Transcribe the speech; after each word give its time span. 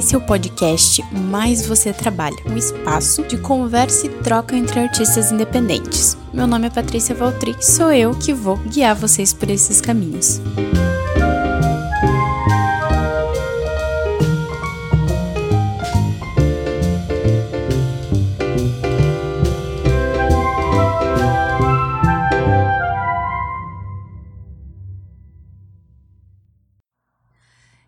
Esse 0.00 0.14
é 0.14 0.18
o 0.18 0.20
podcast 0.22 1.02
Mais 1.12 1.66
Você 1.66 1.92
Trabalha, 1.92 2.38
um 2.46 2.56
espaço 2.56 3.22
de 3.24 3.36
conversa 3.36 4.06
e 4.06 4.08
troca 4.08 4.56
entre 4.56 4.80
artistas 4.80 5.30
independentes. 5.30 6.16
Meu 6.32 6.46
nome 6.46 6.68
é 6.68 6.70
Patrícia 6.70 7.14
Valtri, 7.14 7.54
sou 7.62 7.92
eu 7.92 8.18
que 8.18 8.32
vou 8.32 8.56
guiar 8.56 8.96
vocês 8.96 9.34
por 9.34 9.50
esses 9.50 9.78
caminhos. 9.78 10.40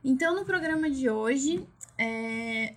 Então, 0.04 0.36
no 0.36 0.44
programa 0.44 0.90
de 0.90 1.08
hoje, 1.08 1.66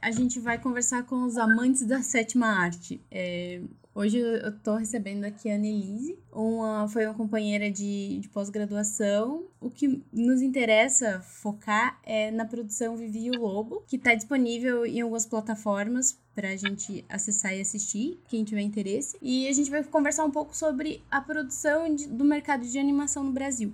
a 0.05 0.11
gente 0.11 0.39
vai 0.39 0.59
conversar 0.59 1.01
com 1.01 1.23
os 1.23 1.35
amantes 1.35 1.81
da 1.81 1.99
sétima 2.03 2.45
arte. 2.45 3.01
É, 3.09 3.59
hoje 3.95 4.19
eu 4.19 4.49
estou 4.49 4.75
recebendo 4.75 5.23
aqui 5.23 5.49
a 5.49 5.55
Annelise, 5.55 6.15
uma, 6.31 6.87
foi 6.87 7.07
uma 7.07 7.15
companheira 7.15 7.71
de, 7.71 8.19
de 8.19 8.29
pós-graduação. 8.29 9.47
O 9.59 9.67
que 9.67 10.03
nos 10.13 10.43
interessa 10.43 11.21
focar 11.21 11.99
é 12.03 12.29
na 12.29 12.45
produção 12.45 12.95
Vivi 12.95 13.31
o 13.31 13.41
Lobo, 13.41 13.83
que 13.87 13.95
está 13.95 14.13
disponível 14.13 14.85
em 14.85 15.01
algumas 15.01 15.25
plataformas 15.25 16.15
para 16.35 16.49
a 16.49 16.55
gente 16.55 17.03
acessar 17.09 17.55
e 17.55 17.61
assistir, 17.61 18.19
quem 18.27 18.43
tiver 18.43 18.61
interesse. 18.61 19.17
E 19.23 19.47
a 19.47 19.53
gente 19.53 19.71
vai 19.71 19.83
conversar 19.83 20.23
um 20.23 20.31
pouco 20.31 20.55
sobre 20.55 21.01
a 21.09 21.19
produção 21.19 21.95
de, 21.95 22.07
do 22.07 22.23
mercado 22.23 22.63
de 22.63 22.77
animação 22.77 23.23
no 23.23 23.31
Brasil. 23.31 23.73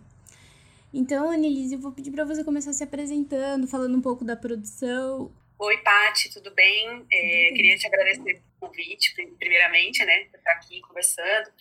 Então, 0.94 1.30
Annelise, 1.30 1.76
eu 1.76 1.80
vou 1.80 1.92
pedir 1.92 2.12
para 2.12 2.24
você 2.24 2.42
começar 2.42 2.72
se 2.72 2.84
apresentando, 2.84 3.68
falando 3.68 3.98
um 3.98 4.02
pouco 4.02 4.24
da 4.24 4.38
produção. 4.38 5.30
Oi, 5.64 5.78
Pati, 5.84 6.34
tudo 6.34 6.50
bem? 6.56 7.06
É, 7.12 7.52
queria 7.54 7.78
te 7.78 7.86
agradecer 7.86 8.24
pelo 8.24 8.42
convite, 8.60 9.14
primeiramente, 9.38 10.04
né, 10.04 10.26
por 10.26 10.40
estar 10.40 10.54
aqui 10.54 10.82
conversando, 10.82 11.54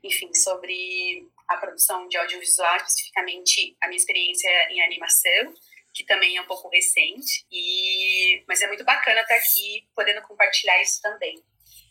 enfim, 0.00 0.32
sobre 0.32 1.26
a 1.48 1.56
produção 1.56 2.06
de 2.06 2.16
audiovisual, 2.18 2.76
especificamente 2.76 3.76
a 3.82 3.88
minha 3.88 3.96
experiência 3.96 4.48
em 4.70 4.80
animação, 4.80 5.52
que 5.92 6.04
também 6.04 6.36
é 6.36 6.40
um 6.40 6.46
pouco 6.46 6.68
recente, 6.68 7.44
e 7.50 8.44
mas 8.46 8.62
é 8.62 8.68
muito 8.68 8.84
bacana 8.84 9.22
estar 9.22 9.34
aqui 9.34 9.88
podendo 9.92 10.22
compartilhar 10.22 10.80
isso 10.80 11.02
também. 11.02 11.42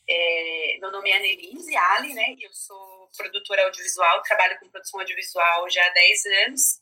É, 0.10 0.78
meu 0.80 0.90
nome 0.90 1.10
é 1.10 1.18
Annelise 1.18 1.76
Ali, 1.76 2.14
né, 2.14 2.34
e 2.38 2.44
eu 2.46 2.54
sou 2.54 3.12
produtora 3.18 3.66
audiovisual, 3.66 4.24
trabalho 4.24 4.58
com 4.58 4.70
produção 4.70 5.02
audiovisual 5.02 5.70
já 5.70 5.86
há 5.86 5.90
10 5.90 6.26
anos, 6.48 6.80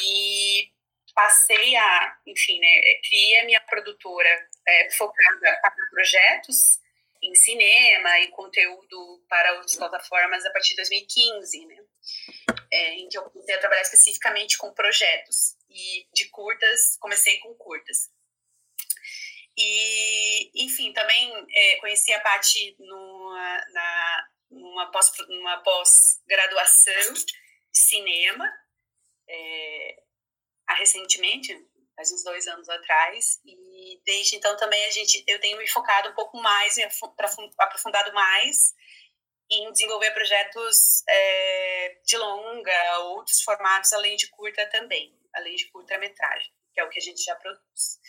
e 0.00 0.71
passei 1.14 1.76
a, 1.76 2.16
enfim, 2.26 2.58
né, 2.58 2.80
criei 3.06 3.40
a 3.40 3.44
minha 3.44 3.60
produtora 3.60 4.48
é, 4.66 4.90
focada 4.92 5.58
para 5.60 5.74
projetos 5.90 6.80
em 7.22 7.34
cinema 7.34 8.20
e 8.20 8.28
conteúdo 8.28 9.24
para 9.28 9.52
outras 9.52 9.76
plataformas 9.76 10.44
a 10.44 10.50
partir 10.50 10.70
de 10.70 10.76
2015, 10.76 11.66
né, 11.66 11.76
é, 12.70 12.94
em 12.94 13.08
que 13.08 13.16
eu 13.16 13.22
comecei 13.24 13.54
a 13.54 13.60
trabalhar 13.60 13.82
especificamente 13.82 14.58
com 14.58 14.72
projetos 14.72 15.56
e 15.70 16.06
de 16.12 16.28
curtas, 16.30 16.96
comecei 16.98 17.38
com 17.38 17.54
curtas. 17.54 18.10
E, 19.56 20.50
enfim, 20.64 20.92
também 20.92 21.46
é, 21.54 21.76
conheci 21.76 22.12
a 22.12 22.20
Paty 22.20 22.74
numa, 22.78 23.64
numa 24.50 24.90
pós-graduação 25.62 27.12
pós 27.12 27.24
de 27.24 27.78
cinema, 27.78 28.50
é, 29.28 30.02
recentemente, 30.74 31.54
faz 31.96 32.12
uns 32.12 32.24
dois 32.24 32.46
anos 32.46 32.68
atrás, 32.68 33.40
e 33.44 34.00
desde 34.04 34.36
então 34.36 34.56
também 34.56 34.84
a 34.86 34.90
gente, 34.90 35.22
eu 35.26 35.40
tenho 35.40 35.58
me 35.58 35.68
focado 35.68 36.10
um 36.10 36.14
pouco 36.14 36.36
mais, 36.38 36.76
aprofundado 37.58 38.12
mais 38.12 38.74
em 39.50 39.70
desenvolver 39.72 40.10
projetos 40.12 41.02
é, 41.08 42.00
de 42.06 42.16
longa, 42.16 42.98
outros 43.14 43.42
formatos 43.42 43.92
além 43.92 44.16
de 44.16 44.28
curta 44.30 44.66
também, 44.70 45.14
além 45.34 45.54
de 45.56 45.70
curta-metragem, 45.70 46.50
que 46.72 46.80
é 46.80 46.84
o 46.84 46.88
que 46.88 46.98
a 46.98 47.02
gente 47.02 47.22
já 47.22 47.34
produz. 47.36 48.00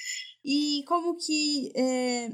E 0.45 0.83
como 0.87 1.15
que 1.15 1.71
é, 1.75 2.29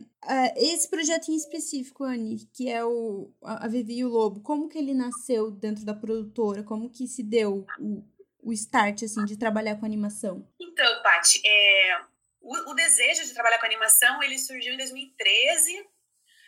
esse 0.58 0.90
projeto 0.90 1.30
em 1.30 1.36
específico, 1.36 2.04
Anne, 2.04 2.40
que 2.54 2.70
é 2.70 2.84
o 2.84 3.32
a 3.44 3.68
Vivi 3.68 4.00
e 4.00 4.06
o 4.06 4.10
Lobo, 4.10 4.42
como 4.42 4.68
que 4.68 4.78
ele 4.78 4.94
nasceu 4.94 5.52
dentro 5.52 5.86
da 5.86 5.94
produtora? 5.94 6.64
Como 6.64 6.90
que 6.90 7.08
se 7.08 7.22
deu 7.22 7.66
o, 7.80 8.04
o 8.42 8.54
start, 8.54 9.04
assim, 9.04 9.26
de 9.26 9.38
trabalhar 9.38 9.76
com 9.76 9.86
animação? 9.86 10.48
Então, 10.60 11.04
Paty, 11.04 11.42
é, 11.46 12.02
o, 12.42 12.72
o, 12.72 12.74
desejo 12.74 13.26
de 13.26 13.34
trabalhar 13.34 13.60
com 13.60 13.66
animação, 13.66 14.22
ele 14.24 14.38
surgiu 14.38 14.74
em 14.74 14.78
2013, 14.78 15.86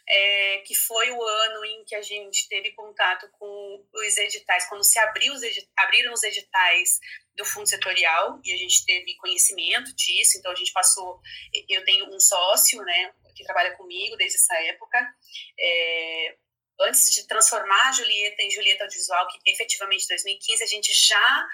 é, 0.07 0.57
que 0.65 0.73
foi 0.75 1.11
o 1.11 1.21
ano 1.21 1.65
em 1.65 1.85
que 1.85 1.95
a 1.95 2.01
gente 2.01 2.47
teve 2.49 2.71
contato 2.71 3.29
com 3.37 3.85
os 3.93 4.17
editais, 4.17 4.67
quando 4.67 4.83
se 4.83 4.99
abriu 4.99 5.33
os 5.33 5.43
edit, 5.43 5.69
abriram 5.77 6.13
os 6.13 6.23
editais 6.23 6.99
do 7.35 7.45
fundo 7.45 7.67
setorial, 7.67 8.39
e 8.43 8.53
a 8.53 8.57
gente 8.57 8.85
teve 8.85 9.15
conhecimento 9.17 9.93
disso, 9.95 10.37
então 10.37 10.51
a 10.51 10.55
gente 10.55 10.73
passou, 10.73 11.19
eu 11.69 11.83
tenho 11.85 12.13
um 12.13 12.19
sócio, 12.19 12.81
né, 12.83 13.13
que 13.35 13.43
trabalha 13.43 13.75
comigo 13.75 14.15
desde 14.17 14.37
essa 14.37 14.55
época, 14.63 14.97
é, 15.59 16.37
antes 16.81 17.11
de 17.13 17.27
transformar 17.27 17.89
a 17.89 17.91
Julieta 17.91 18.41
em 18.41 18.51
Julieta 18.51 18.83
Audiovisual, 18.83 19.27
que 19.27 19.51
efetivamente 19.51 20.05
em 20.05 20.07
2015 20.07 20.63
a 20.63 20.67
gente 20.67 20.93
já 20.93 21.47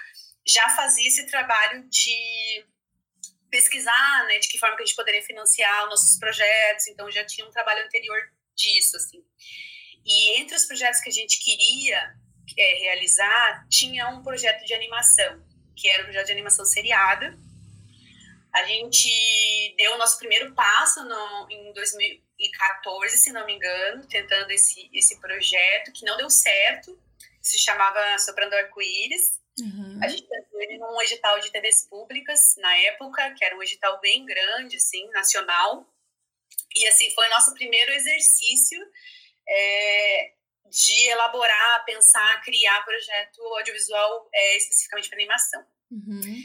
já 0.48 0.68
fazia 0.70 1.06
esse 1.06 1.26
trabalho 1.26 1.88
de 1.88 2.66
pesquisar, 3.50 4.26
né, 4.26 4.38
de 4.38 4.48
que 4.48 4.58
forma 4.58 4.76
que 4.76 4.82
a 4.82 4.86
gente 4.86 4.96
poderia 4.96 5.22
financiar 5.22 5.84
os 5.84 5.90
nossos 5.90 6.18
projetos, 6.18 6.86
então 6.88 7.10
já 7.10 7.24
tinha 7.24 7.46
um 7.46 7.50
trabalho 7.50 7.84
anterior 7.84 8.18
disso, 8.54 8.96
assim. 8.96 9.24
E 10.04 10.40
entre 10.40 10.56
os 10.56 10.64
projetos 10.64 11.00
que 11.00 11.08
a 11.08 11.12
gente 11.12 11.38
queria 11.40 12.14
é, 12.56 12.74
realizar, 12.80 13.66
tinha 13.68 14.08
um 14.08 14.22
projeto 14.22 14.64
de 14.64 14.74
animação, 14.74 15.44
que 15.76 15.88
era 15.88 16.02
um 16.02 16.06
projeto 16.06 16.26
de 16.26 16.32
animação 16.32 16.64
seriada. 16.64 17.38
A 18.52 18.64
gente 18.64 19.74
deu 19.76 19.94
o 19.94 19.98
nosso 19.98 20.18
primeiro 20.18 20.54
passo 20.54 21.04
no, 21.04 21.50
em 21.50 21.72
2014, 21.72 23.18
se 23.18 23.32
não 23.32 23.44
me 23.46 23.54
engano, 23.54 24.06
tentando 24.06 24.50
esse, 24.50 24.88
esse 24.92 25.20
projeto, 25.20 25.92
que 25.92 26.04
não 26.04 26.16
deu 26.16 26.30
certo, 26.30 26.98
se 27.42 27.58
chamava 27.58 28.18
Soprando 28.18 28.54
Arco-Íris. 28.54 29.40
Uhum. 29.60 29.98
A 30.02 30.08
gente 30.08 30.28
tentou 30.28 30.60
ele 30.60 30.78
num 30.78 31.00
edital 31.02 31.38
de 31.40 31.50
TVs 31.50 31.86
públicas, 31.86 32.54
na 32.58 32.76
época, 32.76 33.34
que 33.34 33.44
era 33.44 33.56
um 33.56 33.62
edital 33.62 34.00
bem 34.00 34.24
grande, 34.24 34.76
assim, 34.76 35.08
nacional. 35.10 35.86
E, 36.74 36.86
assim, 36.86 37.10
foi 37.12 37.28
nosso 37.28 37.54
primeiro 37.54 37.92
exercício 37.92 38.80
é, 39.48 40.32
de 40.70 41.08
elaborar, 41.08 41.84
pensar, 41.84 42.40
criar 42.42 42.84
projeto 42.84 43.42
audiovisual 43.42 44.28
é, 44.32 44.56
especificamente 44.56 45.08
para 45.08 45.18
animação. 45.18 45.66
Uhum. 45.90 46.42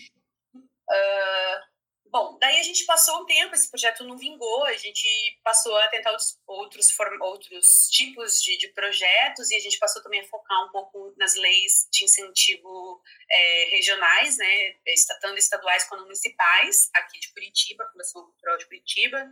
Uh, 0.55 1.72
Bom, 2.13 2.37
daí 2.39 2.59
a 2.59 2.63
gente 2.63 2.85
passou 2.85 3.23
um 3.23 3.25
tempo, 3.25 3.55
esse 3.55 3.67
projeto 3.67 4.03
não 4.03 4.15
vingou, 4.15 4.63
a 4.65 4.77
gente 4.77 5.07
passou 5.43 5.75
a 5.75 5.87
tentar 5.87 6.11
outros, 6.11 6.37
outros, 6.45 6.95
outros 7.19 7.89
tipos 7.89 8.39
de, 8.39 8.55
de 8.59 8.67
projetos 8.67 9.49
e 9.49 9.55
a 9.55 9.59
gente 9.59 9.79
passou 9.79 9.99
também 10.03 10.21
a 10.21 10.27
focar 10.27 10.63
um 10.63 10.69
pouco 10.69 11.11
nas 11.17 11.33
leis 11.33 11.87
de 11.91 12.05
incentivo 12.05 13.01
é, 13.31 13.65
regionais, 13.71 14.37
né, 14.37 14.75
tanto 15.21 15.39
estaduais 15.39 15.85
quanto 15.85 16.03
municipais, 16.03 16.87
aqui 16.93 17.19
de 17.19 17.33
Curitiba, 17.33 17.89
Fundação 17.91 18.21
Cultural 18.25 18.59
de 18.59 18.67
Curitiba 18.67 19.27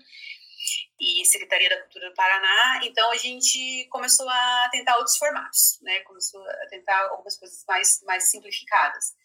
e 1.00 1.24
Secretaria 1.26 1.70
da 1.70 1.82
Cultura 1.82 2.10
do 2.10 2.16
Paraná. 2.16 2.82
Então 2.84 3.12
a 3.12 3.18
gente 3.18 3.86
começou 3.92 4.28
a 4.28 4.70
tentar 4.72 4.98
outros 4.98 5.18
formatos, 5.18 5.78
né? 5.84 6.00
Começou 6.00 6.44
a 6.44 6.68
tentar 6.68 7.10
algumas 7.10 7.38
coisas 7.38 7.64
mais 7.68 8.02
mais 8.04 8.32
simplificadas. 8.32 9.21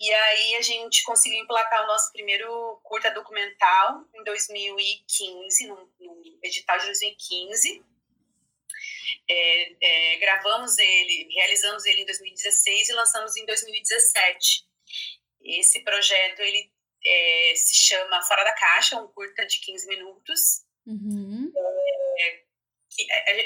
E 0.00 0.10
aí 0.10 0.54
a 0.56 0.62
gente 0.62 1.04
conseguiu 1.04 1.38
emplacar 1.38 1.84
o 1.84 1.86
nosso 1.86 2.10
primeiro 2.10 2.80
curta 2.82 3.10
documental 3.10 4.08
em 4.14 4.24
2015, 4.24 5.66
no, 5.66 5.92
no 6.00 6.38
edital 6.42 6.78
de 6.78 6.86
2015. 6.86 7.84
É, 9.28 9.76
é, 10.14 10.16
gravamos 10.16 10.78
ele, 10.78 11.28
realizamos 11.34 11.84
ele 11.84 12.00
em 12.00 12.06
2016 12.06 12.88
e 12.88 12.92
lançamos 12.94 13.36
em 13.36 13.44
2017. 13.44 14.66
Esse 15.42 15.80
projeto 15.84 16.40
ele 16.40 16.72
é, 17.04 17.52
se 17.54 17.74
chama 17.74 18.22
Fora 18.22 18.42
da 18.42 18.54
Caixa, 18.54 18.96
um 18.96 19.08
curta 19.08 19.44
de 19.44 19.58
15 19.60 19.86
minutos. 19.86 20.64
Uhum. 20.86 21.52
É, 22.18 22.42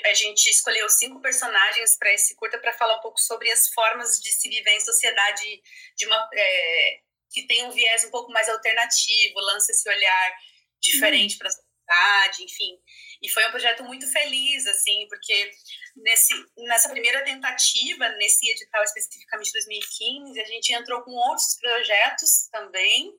a, 0.04 0.10
a 0.10 0.14
gente 0.14 0.48
escolheu 0.48 0.88
cinco 0.88 1.20
personagens 1.20 1.96
para 1.96 2.12
esse 2.12 2.34
curta 2.34 2.58
para 2.58 2.72
falar 2.72 2.96
um 2.96 3.00
pouco 3.00 3.20
sobre 3.20 3.50
as 3.50 3.68
formas 3.68 4.20
de 4.20 4.32
se 4.32 4.48
viver 4.48 4.72
em 4.72 4.80
sociedade 4.80 5.62
de 5.96 6.06
uma 6.06 6.28
é, 6.34 7.00
que 7.30 7.46
tem 7.46 7.64
um 7.64 7.72
viés 7.72 8.04
um 8.04 8.10
pouco 8.10 8.32
mais 8.32 8.48
alternativo, 8.48 9.40
lança 9.40 9.72
esse 9.72 9.88
olhar 9.88 10.36
diferente 10.80 11.34
hum. 11.34 11.38
para 11.38 11.48
a 11.48 11.50
sociedade, 11.50 12.44
enfim. 12.44 12.78
E 13.20 13.28
foi 13.28 13.46
um 13.46 13.50
projeto 13.50 13.82
muito 13.84 14.10
feliz, 14.10 14.66
assim, 14.66 15.06
porque 15.08 15.50
nesse, 15.96 16.32
nessa 16.58 16.88
primeira 16.90 17.24
tentativa, 17.24 18.08
nesse 18.10 18.48
edital 18.50 18.82
especificamente 18.84 19.46
de 19.46 19.52
2015, 19.52 20.40
a 20.40 20.44
gente 20.44 20.72
entrou 20.72 21.02
com 21.02 21.10
outros 21.10 21.56
projetos 21.60 22.48
também, 22.50 23.12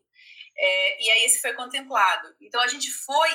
É, 0.57 1.03
e 1.03 1.11
aí 1.11 1.23
esse 1.25 1.41
foi 1.41 1.53
contemplado. 1.53 2.33
Então 2.39 2.61
a 2.61 2.67
gente 2.67 2.89
foi 2.89 3.29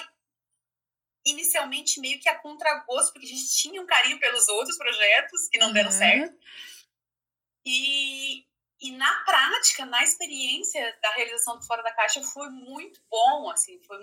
inicialmente 1.60 2.00
meio 2.00 2.20
que 2.20 2.28
a 2.28 2.38
contragosto, 2.38 3.12
porque 3.12 3.26
a 3.26 3.30
gente 3.30 3.48
tinha 3.56 3.80
um 3.80 3.86
carinho 3.86 4.18
pelos 4.18 4.48
outros 4.48 4.76
projetos 4.76 5.48
que 5.48 5.58
não 5.58 5.72
deram 5.72 5.90
certo. 5.90 6.34
E, 7.64 8.44
e 8.80 8.92
na 8.92 9.12
prática, 9.24 9.84
na 9.84 10.02
experiência 10.02 10.98
da 11.02 11.10
realização 11.12 11.58
do 11.58 11.66
Fora 11.66 11.82
da 11.82 11.92
Caixa, 11.92 12.22
foi 12.22 12.48
muito 12.48 13.00
bom, 13.10 13.50
assim, 13.50 13.78
foi, 13.86 13.98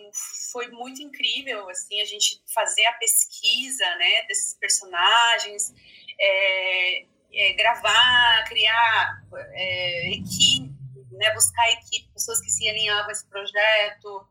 foi 0.52 0.68
muito 0.70 1.02
incrível, 1.02 1.68
assim, 1.70 2.00
a 2.02 2.06
gente 2.06 2.42
fazer 2.54 2.86
a 2.86 2.94
pesquisa, 2.94 3.86
né, 3.96 4.24
desses 4.28 4.54
personagens, 4.54 5.74
é, 6.20 7.06
é, 7.34 7.54
gravar, 7.54 8.46
criar 8.48 9.24
é, 9.54 10.12
equipe, 10.12 10.76
né, 11.12 11.34
buscar 11.34 11.68
equipe, 11.72 12.12
pessoas 12.14 12.40
que 12.40 12.52
se 12.52 12.68
alinhavam 12.70 13.10
a 13.10 13.12
esse 13.12 13.28
projeto, 13.28 14.28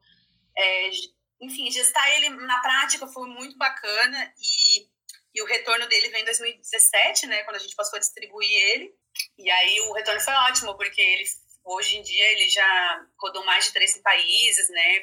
é, 0.57 0.91
enfim, 1.41 1.71
gestar 1.71 2.09
ele 2.17 2.31
na 2.31 2.61
prática 2.61 3.07
foi 3.07 3.29
muito 3.29 3.57
bacana 3.57 4.35
e, 4.39 4.89
e 5.35 5.43
o 5.43 5.47
retorno 5.47 5.87
dele 5.87 6.09
veio 6.09 6.23
em 6.23 6.27
2017, 6.27 7.27
né, 7.27 7.43
quando 7.45 7.57
a 7.57 7.61
gente 7.61 7.77
passou 7.77 7.97
a 7.97 8.01
distribuir 8.01 8.51
ele. 8.51 8.95
E 9.39 9.51
aí 9.51 9.81
o 9.83 9.93
retorno 9.93 10.21
foi 10.21 10.35
ótimo, 10.35 10.77
porque 10.77 11.01
ele 11.01 11.25
hoje 11.65 11.97
em 11.97 12.03
dia 12.03 12.33
ele 12.33 12.49
já 12.49 13.07
rodou 13.19 13.45
mais 13.45 13.67
de 13.67 13.73
13 13.73 14.01
países, 14.01 14.69
né? 14.71 15.03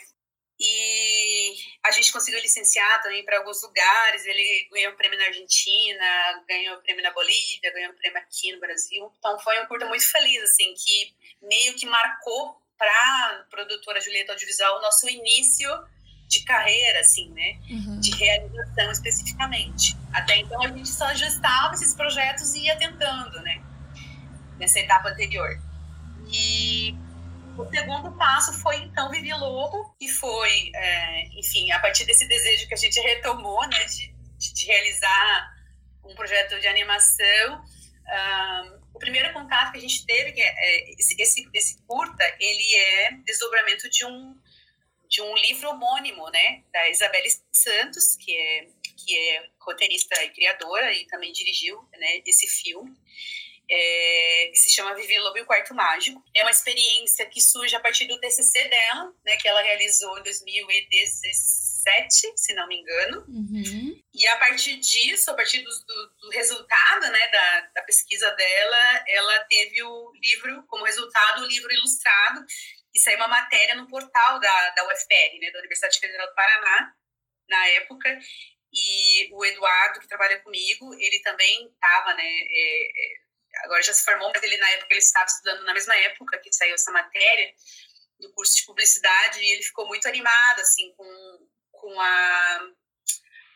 E 0.59 1.55
a 1.83 1.91
gente 1.91 2.11
conseguiu 2.13 2.39
licenciar 2.39 3.01
também 3.01 3.25
para 3.25 3.37
alguns 3.37 3.61
lugares. 3.63 4.25
Ele 4.25 4.69
ganhou 4.71 4.93
prêmio 4.93 5.17
na 5.19 5.25
Argentina, 5.25 6.43
ganhou 6.47 6.77
prêmio 6.81 7.03
na 7.03 7.11
Bolívia, 7.11 7.73
ganhou 7.73 7.93
prêmio 7.95 8.19
aqui 8.19 8.53
no 8.53 8.59
Brasil. 8.59 9.11
Então 9.17 9.37
foi 9.39 9.59
um 9.61 9.65
curta 9.65 9.85
muito 9.87 10.09
feliz, 10.09 10.41
assim, 10.43 10.73
que 10.75 11.15
meio 11.41 11.75
que 11.75 11.85
marcou 11.85 12.61
para 12.77 12.91
a 12.91 13.45
produtora 13.49 13.99
Julieta 13.99 14.31
Audiovisual 14.31 14.77
o 14.77 14.81
nosso 14.81 15.09
início 15.09 15.69
de 16.33 16.43
carreira, 16.43 16.99
assim, 16.99 17.29
né? 17.29 17.57
Uhum. 17.69 17.99
De 17.99 18.11
realização 18.15 18.91
especificamente. 18.91 19.95
Até 20.11 20.37
então 20.37 20.61
a 20.61 20.67
gente 20.67 20.89
só 20.89 21.05
ajustava 21.05 21.73
esses 21.75 21.93
projetos 21.93 22.53
e 22.55 22.65
ia 22.65 22.75
tentando, 22.77 23.41
né? 23.41 23.61
Nessa 24.59 24.79
etapa 24.79 25.09
anterior. 25.09 25.61
E 26.31 26.95
o 27.57 27.65
segundo 27.69 28.11
passo 28.13 28.53
foi 28.53 28.77
então 28.77 29.11
Vivi 29.11 29.31
Lobo, 29.33 29.95
que 29.99 30.07
foi, 30.07 30.71
é, 30.73 31.27
enfim, 31.39 31.71
a 31.71 31.79
partir 31.79 32.05
desse 32.05 32.27
desejo 32.27 32.67
que 32.67 32.73
a 32.73 32.77
gente 32.77 32.99
retomou, 32.99 33.61
né, 33.67 33.85
de, 33.85 34.13
de, 34.37 34.53
de 34.53 34.65
realizar 34.65 35.53
um 36.03 36.15
projeto 36.15 36.59
de 36.59 36.67
animação. 36.67 37.63
Um, 38.05 38.79
o 38.95 38.99
primeiro 38.99 39.31
contato 39.33 39.71
que 39.71 39.77
a 39.77 39.81
gente 39.81 40.05
teve, 40.05 40.31
que 40.31 40.41
é, 40.41 40.47
é, 40.47 40.91
esse, 40.93 41.21
esse, 41.21 41.49
esse 41.53 41.81
curta, 41.83 42.23
ele 42.39 42.75
é 42.75 43.11
desdobramento 43.25 43.89
de 43.89 44.05
um 44.05 44.35
de 45.13 45.21
um 45.21 45.35
livro 45.35 45.69
homônimo, 45.69 46.27
né, 46.31 46.63
da 46.73 46.89
Isabelle 46.89 47.29
Santos, 47.51 48.15
que 48.15 48.35
é 48.35 48.67
que 48.97 49.15
é 49.17 49.47
roteirista 49.59 50.23
e 50.23 50.29
criadora 50.29 50.93
e 50.93 51.05
também 51.05 51.31
dirigiu, 51.31 51.77
né, 51.99 52.21
esse 52.25 52.47
filme. 52.47 52.91
É, 53.69 54.49
que 54.51 54.57
se 54.57 54.71
chama 54.71 54.93
Vivi 54.93 55.17
Lobo 55.19 55.37
e 55.37 55.41
o 55.41 55.45
Quarto 55.45 55.73
Mágico. 55.73 56.21
É 56.35 56.43
uma 56.43 56.51
experiência 56.51 57.25
que 57.25 57.41
surge 57.41 57.73
a 57.75 57.79
partir 57.79 58.05
do 58.05 58.19
TCC 58.19 58.67
dela, 58.67 59.13
né, 59.25 59.37
que 59.37 59.47
ela 59.47 59.61
realizou 59.61 60.19
em 60.19 60.23
2017, 60.23 62.33
se 62.35 62.53
não 62.53 62.67
me 62.67 62.77
engano. 62.77 63.23
Uhum. 63.27 64.03
E 64.13 64.27
a 64.27 64.37
partir 64.37 64.77
disso, 64.77 65.31
a 65.31 65.33
partir 65.33 65.61
do, 65.61 65.69
do, 65.69 66.09
do 66.21 66.29
resultado 66.29 67.09
né, 67.09 67.27
da, 67.29 67.61
da, 67.75 67.81
pesquisa 67.83 68.29
dela, 68.31 69.03
ela 69.07 69.39
teve 69.45 69.81
o 69.81 70.11
livro, 70.21 70.63
como 70.67 70.83
resultado, 70.83 71.43
o 71.43 71.47
livro 71.47 71.73
ilustrado, 71.73 72.45
e 72.93 72.99
saiu 72.99 73.17
uma 73.17 73.27
matéria 73.27 73.75
no 73.75 73.87
portal 73.87 74.39
da, 74.39 74.69
da 74.69 74.85
UFPR, 74.85 75.39
né, 75.39 75.51
da 75.51 75.59
Universidade 75.59 75.99
Federal 75.99 76.27
do 76.27 76.35
Paraná, 76.35 76.93
na 77.49 77.67
época, 77.69 78.19
e 78.71 79.29
o 79.31 79.45
Eduardo, 79.45 79.99
que 79.99 80.07
trabalha 80.07 80.39
comigo, 80.39 80.93
ele 80.95 81.19
também 81.19 81.67
estava, 81.67 82.13
né, 82.13 82.23
é, 82.25 82.83
é, 82.85 83.65
agora 83.65 83.81
já 83.83 83.93
se 83.93 84.03
formou, 84.03 84.31
mas 84.33 84.43
ele 84.43 84.57
na 84.57 84.69
época 84.71 84.87
ele 84.91 84.99
estava 84.99 85.25
estudando 85.25 85.63
na 85.63 85.73
mesma 85.73 85.95
época 85.97 86.39
que 86.39 86.51
saiu 86.51 86.73
essa 86.73 86.91
matéria, 86.91 87.53
do 88.19 88.31
curso 88.33 88.55
de 88.55 88.65
publicidade, 88.65 89.39
e 89.39 89.51
ele 89.51 89.63
ficou 89.63 89.87
muito 89.87 90.07
animado, 90.07 90.59
assim, 90.61 90.93
com, 90.95 91.47
com 91.71 91.99
a, 91.99 92.69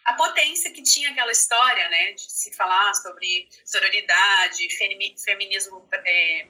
a 0.05 0.13
potência 0.13 0.71
que 0.71 0.83
tinha 0.83 1.11
aquela 1.11 1.31
história, 1.31 1.87
né, 1.89 2.11
de 2.13 2.29
se 2.29 2.53
falar 2.55 2.93
sobre 2.95 3.47
sororidade, 3.65 4.67
feminismo 5.23 5.87
é, 5.93 6.47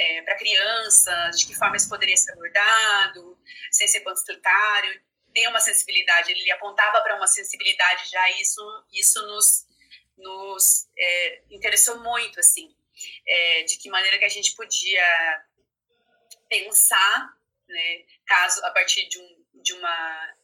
é, 0.00 0.22
para 0.22 0.36
crianças, 0.36 1.38
de 1.38 1.46
que 1.46 1.54
forma 1.54 1.76
isso 1.76 1.88
poderia 1.88 2.16
ser 2.16 2.32
abordado, 2.32 3.38
sem 3.70 3.86
ser 3.86 4.00
panfletário, 4.00 5.02
tem 5.34 5.46
uma 5.46 5.60
sensibilidade, 5.60 6.32
ele 6.32 6.50
apontava 6.50 7.02
para 7.02 7.16
uma 7.16 7.26
sensibilidade 7.26 8.08
já, 8.08 8.30
isso, 8.40 8.84
isso 8.92 9.20
nos, 9.26 9.66
nos 10.16 10.88
é, 10.98 11.42
interessou 11.50 12.00
muito, 12.00 12.40
assim, 12.40 12.74
é, 13.26 13.62
de 13.64 13.76
que 13.76 13.90
maneira 13.90 14.18
que 14.18 14.24
a 14.24 14.30
gente 14.30 14.54
podia 14.54 15.44
pensar, 16.48 17.34
né, 17.68 18.04
caso, 18.26 18.64
a 18.64 18.70
partir 18.70 19.06
de, 19.06 19.18
um, 19.18 19.44
de 19.62 19.74
uma 19.74 20.34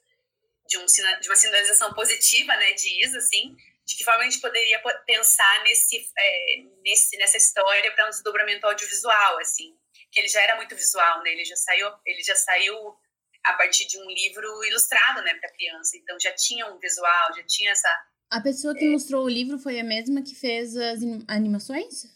de, 0.68 0.78
um, 0.78 0.84
de 0.84 1.28
uma 1.28 1.36
sinalização 1.36 1.94
positiva, 1.94 2.54
né, 2.56 2.72
de 2.72 3.04
Isa, 3.04 3.18
assim, 3.18 3.56
de 3.86 3.96
que 3.96 4.04
forma 4.04 4.22
a 4.22 4.24
gente 4.24 4.40
poderia 4.40 4.82
pensar 5.06 5.62
nesse, 5.62 6.10
é, 6.18 6.56
nesse 6.84 7.16
nessa 7.18 7.36
história 7.36 7.92
para 7.92 8.06
um 8.06 8.10
desdobramento 8.10 8.66
audiovisual, 8.66 9.38
assim, 9.38 9.76
que 10.10 10.18
ele 10.18 10.28
já 10.28 10.40
era 10.42 10.56
muito 10.56 10.74
visual, 10.74 11.22
né? 11.22 11.30
Ele 11.30 11.44
já 11.44 11.54
saiu, 11.54 11.88
ele 12.04 12.22
já 12.22 12.34
saiu 12.34 12.98
a 13.44 13.52
partir 13.52 13.86
de 13.86 13.96
um 13.98 14.10
livro 14.10 14.64
ilustrado, 14.64 15.22
né, 15.22 15.34
para 15.34 15.52
criança. 15.52 15.96
Então 15.96 16.18
já 16.18 16.32
tinha 16.32 16.66
um 16.66 16.78
visual, 16.80 17.32
já 17.36 17.44
tinha 17.44 17.70
essa. 17.70 17.88
A 18.28 18.40
pessoa 18.40 18.74
que 18.74 18.84
é... 18.84 18.88
ilustrou 18.88 19.24
o 19.24 19.28
livro 19.28 19.56
foi 19.56 19.78
a 19.78 19.84
mesma 19.84 20.20
que 20.20 20.34
fez 20.34 20.76
as 20.76 20.98
animações? 21.28 22.12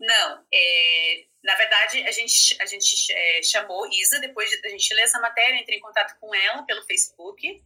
Não, 0.00 0.44
é, 0.52 1.26
na 1.44 1.54
verdade 1.54 2.02
a 2.02 2.10
gente 2.10 2.60
a 2.60 2.66
gente 2.66 3.12
é, 3.12 3.42
chamou 3.44 3.88
Isa 3.88 4.18
depois 4.18 4.50
de 4.50 4.66
a 4.66 4.68
gente 4.68 4.92
ler 4.94 5.02
essa 5.02 5.20
matéria, 5.20 5.60
entrei 5.60 5.78
em 5.78 5.80
contato 5.80 6.18
com 6.18 6.34
ela 6.34 6.64
pelo 6.64 6.82
Facebook 6.82 7.62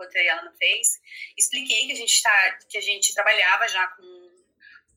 encontrei 0.00 0.26
ela 0.26 0.42
no 0.42 0.52
Face, 0.52 0.98
expliquei 1.36 1.86
que 1.86 1.92
a 1.92 1.96
gente 1.96 2.22
tá, 2.22 2.58
que 2.68 2.78
a 2.78 2.80
gente 2.80 3.14
trabalhava 3.14 3.68
já 3.68 3.86
com, 3.88 4.44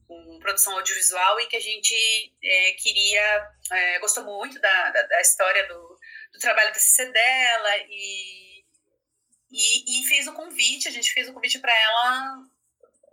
com 0.07 0.39
produção 0.39 0.73
audiovisual 0.73 1.39
e 1.41 1.47
que 1.47 1.57
a 1.57 1.61
gente 1.61 1.95
é, 2.41 2.71
queria, 2.73 3.51
é, 3.71 3.99
gostou 3.99 4.23
muito 4.23 4.59
da, 4.59 4.89
da, 4.91 5.01
da 5.03 5.21
história 5.21 5.67
do, 5.67 5.99
do, 6.33 6.39
trabalho 6.39 6.73
da 6.73 6.79
CC 6.79 7.11
dela 7.11 7.77
e, 7.89 8.63
e, 9.51 10.01
e, 10.01 10.07
fez 10.07 10.27
o 10.27 10.33
convite, 10.33 10.87
a 10.87 10.91
gente 10.91 11.11
fez 11.11 11.27
o 11.27 11.33
convite 11.33 11.59
para 11.59 11.73
ela 11.73 12.43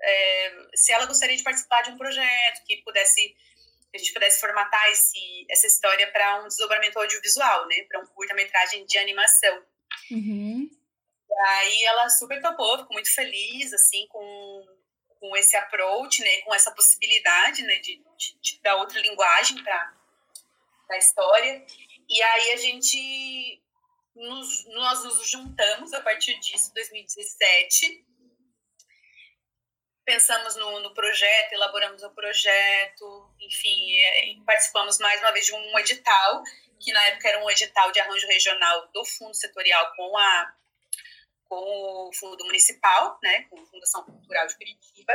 é, 0.03 0.53
se 0.75 0.93
ela 0.93 1.07
gostaria 1.07 1.37
de 1.37 1.43
participar 1.43 1.83
de 1.83 1.91
um 1.91 1.99
projeto 1.99 2.65
que 2.67 2.83
pudesse 2.83 3.37
que 3.91 3.97
a 3.97 3.99
gente 3.99 4.13
pudesse 4.13 4.41
formatar 4.41 4.89
esse, 4.91 5.47
essa 5.51 5.67
história 5.67 6.07
para 6.13 6.45
um 6.45 6.47
desdobramento 6.47 6.97
audiovisual, 6.97 7.67
né, 7.67 7.83
para 7.89 7.99
um 7.99 8.07
curta-metragem 8.07 8.87
de 8.87 8.97
animação. 8.99 9.65
Uhum. 10.13 10.71
Aí 11.39 11.85
ela 11.85 12.09
super 12.11 12.41
topou, 12.41 12.79
ficou 12.79 12.95
muito 12.95 13.13
feliz, 13.15 13.73
assim, 13.73 14.07
com, 14.09 14.67
com 15.19 15.37
esse 15.37 15.57
approach, 15.57 16.21
né, 16.23 16.41
com 16.43 16.55
essa 16.55 16.71
possibilidade, 16.73 17.63
né, 17.63 17.77
de, 17.77 18.03
de, 18.17 18.39
de 18.41 18.61
dar 18.63 18.77
outra 18.77 19.01
linguagem 19.01 19.63
para 19.63 19.93
a 20.91 20.99
história. 20.99 21.65
E 22.09 22.23
aí 22.23 22.53
a 22.53 22.57
gente, 22.57 23.63
nos, 24.15 24.67
nós 24.67 25.05
nos 25.05 25.29
juntamos 25.29 25.93
a 25.93 26.01
partir 26.01 26.39
disso, 26.41 26.73
2017, 26.75 28.05
pensamos 30.05 30.57
no, 30.57 30.81
no 30.81 30.93
projeto, 30.93 31.53
elaboramos 31.53 32.03
o 32.03 32.11
projeto, 32.11 33.35
enfim, 33.41 34.43
participamos 34.45 34.99
mais 34.99 35.21
uma 35.21 35.31
vez 35.31 35.47
de 35.47 35.55
um 35.55 35.79
edital, 35.79 36.43
que 36.81 36.93
na 36.93 37.03
época 37.05 37.29
era 37.29 37.45
um 37.45 37.51
edital 37.51 37.93
de 37.93 38.01
arranjo 38.01 38.27
regional 38.27 38.89
do 38.89 39.05
Fundo 39.05 39.37
Setorial 39.37 39.95
com 39.95 40.19
a 40.19 40.55
com 41.51 42.09
o 42.09 42.13
Fundo 42.15 42.45
Municipal, 42.45 43.19
né, 43.21 43.43
com 43.51 43.61
a 43.61 43.67
Fundação 43.67 44.05
Cultural 44.05 44.47
de 44.47 44.57
Curitiba, 44.57 45.13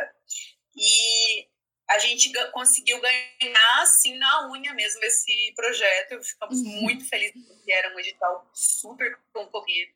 e 0.75 1.47
a 1.87 1.97
gente 1.99 2.31
conseguiu 2.51 2.99
ganhar, 2.99 3.81
assim, 3.81 4.17
na 4.17 4.51
unha 4.51 4.73
mesmo 4.73 5.01
esse 5.03 5.53
projeto. 5.55 6.21
Ficamos 6.21 6.59
uhum. 6.59 6.81
muito 6.81 7.07
felizes, 7.07 7.41
porque 7.47 7.71
era 7.71 7.95
um 7.95 7.99
edital 7.99 8.49
super 8.53 9.17
concorrido. 9.31 9.93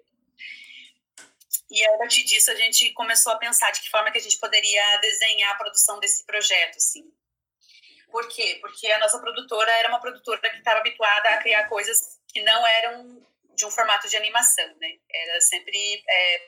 E 1.69 1.85
a 1.85 1.97
partir 1.97 2.23
disso 2.23 2.49
a 2.51 2.55
gente 2.55 2.93
começou 2.93 3.33
a 3.33 3.37
pensar 3.37 3.71
de 3.71 3.81
que 3.81 3.89
forma 3.89 4.11
que 4.11 4.17
a 4.17 4.21
gente 4.21 4.37
poderia 4.37 4.97
desenhar 4.97 5.51
a 5.51 5.57
produção 5.57 5.99
desse 5.99 6.23
projeto, 6.25 6.77
assim. 6.77 7.11
Por 8.11 8.27
quê? 8.27 8.59
Porque 8.61 8.87
a 8.87 8.99
nossa 8.99 9.19
produtora 9.19 9.71
era 9.73 9.89
uma 9.89 9.99
produtora 9.99 10.39
que 10.49 10.57
estava 10.57 10.79
habituada 10.79 11.29
a 11.29 11.37
criar 11.37 11.67
coisas 11.67 12.19
que 12.27 12.41
não 12.41 12.65
eram 12.65 13.27
de 13.59 13.65
um 13.65 13.69
formato 13.69 14.07
de 14.07 14.15
animação, 14.15 14.65
né? 14.79 14.87
Era 15.13 15.41
sempre 15.41 15.77
é, 16.09 16.39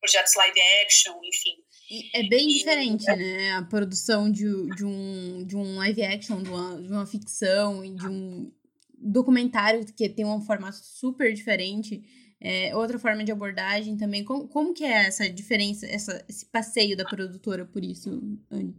projetos 0.00 0.34
live 0.34 0.60
action, 0.84 1.14
enfim. 1.22 2.10
É 2.12 2.22
bem 2.24 2.50
e, 2.50 2.54
diferente, 2.54 3.08
é... 3.08 3.16
né? 3.16 3.52
A 3.52 3.62
produção 3.62 4.30
de, 4.30 4.44
de, 4.74 4.84
um, 4.84 5.46
de 5.46 5.56
um 5.56 5.76
live 5.76 6.02
action, 6.02 6.42
de 6.42 6.50
uma, 6.50 6.82
de 6.82 6.88
uma 6.88 7.06
ficção 7.06 7.84
e 7.84 7.94
de 7.94 8.08
um 8.08 8.52
documentário 8.98 9.86
que 9.94 10.08
tem 10.08 10.24
um 10.24 10.40
formato 10.40 10.78
super 10.82 11.32
diferente, 11.32 12.02
é, 12.40 12.74
outra 12.74 12.98
forma 12.98 13.22
de 13.22 13.30
abordagem 13.30 13.96
também. 13.96 14.24
Como, 14.24 14.48
como 14.48 14.74
que 14.74 14.82
é 14.82 15.06
essa 15.06 15.30
diferença, 15.30 15.86
essa, 15.86 16.24
esse 16.28 16.44
passeio 16.46 16.96
da 16.96 17.04
produtora 17.04 17.64
por 17.64 17.84
isso, 17.84 18.10
Anne? 18.50 18.74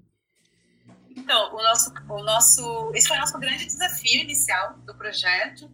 Então, 1.16 1.56
o 1.56 1.64
nosso, 1.64 1.94
o 2.10 2.24
nosso, 2.24 2.92
esse 2.94 3.08
foi 3.08 3.18
o 3.18 3.20
nosso 3.22 3.40
grande 3.40 3.66
desafio 3.66 4.22
inicial 4.22 4.74
do 4.80 4.96
projeto, 4.98 5.72